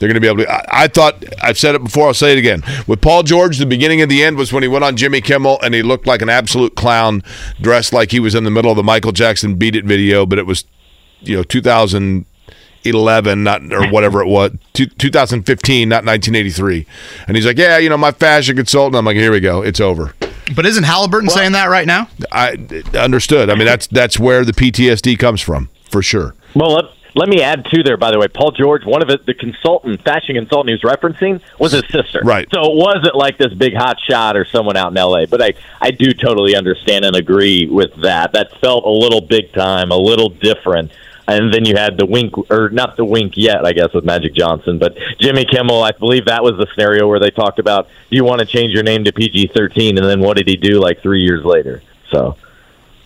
[0.00, 0.50] They're going to be able to.
[0.50, 2.08] I, I, thought I've said it before.
[2.08, 2.62] I'll say it again.
[2.86, 5.58] With Paul George, the beginning and the end was when he went on Jimmy Kimmel
[5.62, 7.22] and he looked like an absolute clown,
[7.60, 10.24] dressed like he was in the middle of the Michael Jackson "Beat It" video.
[10.24, 10.64] But it was,
[11.20, 16.86] you know, 2011, not or whatever it was, 2015, not 1983.
[17.28, 19.80] And he's like, "Yeah, you know, my fashion consultant." I'm like, "Here we go, it's
[19.80, 20.14] over."
[20.56, 22.08] But isn't Haliburton well, saying that right now?
[22.32, 22.56] I
[22.98, 23.50] understood.
[23.50, 26.34] I mean, that's that's where the PTSD comes from, for sure.
[26.54, 27.96] Well, let, me add to there.
[27.96, 31.40] By the way, Paul George, one of it, the consultant, fashion consultant he was referencing,
[31.58, 32.20] was his sister.
[32.22, 32.48] Right.
[32.52, 35.26] So it wasn't like this big hot shot or someone out in L.A.
[35.26, 38.32] But I I do totally understand and agree with that.
[38.32, 40.92] That felt a little big time, a little different
[41.30, 44.34] and then you had the wink, or not the wink yet, I guess, with Magic
[44.34, 45.82] Johnson, but Jimmy Kimmel.
[45.82, 48.72] I believe that was the scenario where they talked about, do you want to change
[48.72, 49.96] your name to PG thirteen?
[49.96, 51.82] And then what did he do like three years later?
[52.10, 52.36] So,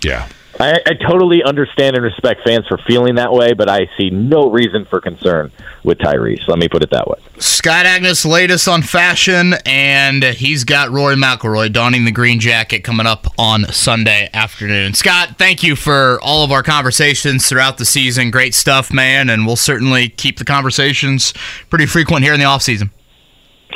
[0.02, 0.28] yeah.
[0.60, 4.50] I, I totally understand and respect fans for feeling that way, but I see no
[4.50, 5.50] reason for concern
[5.82, 6.46] with Tyrese.
[6.46, 7.18] Let me put it that way.
[7.38, 13.06] Scott Agness latest on fashion, and he's got Rory McIlroy donning the green jacket coming
[13.06, 14.94] up on Sunday afternoon.
[14.94, 18.30] Scott, thank you for all of our conversations throughout the season.
[18.30, 21.34] Great stuff, man, and we'll certainly keep the conversations
[21.68, 22.90] pretty frequent here in the off season.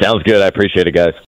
[0.01, 0.41] Sounds good.
[0.41, 1.15] I appreciate it, guys.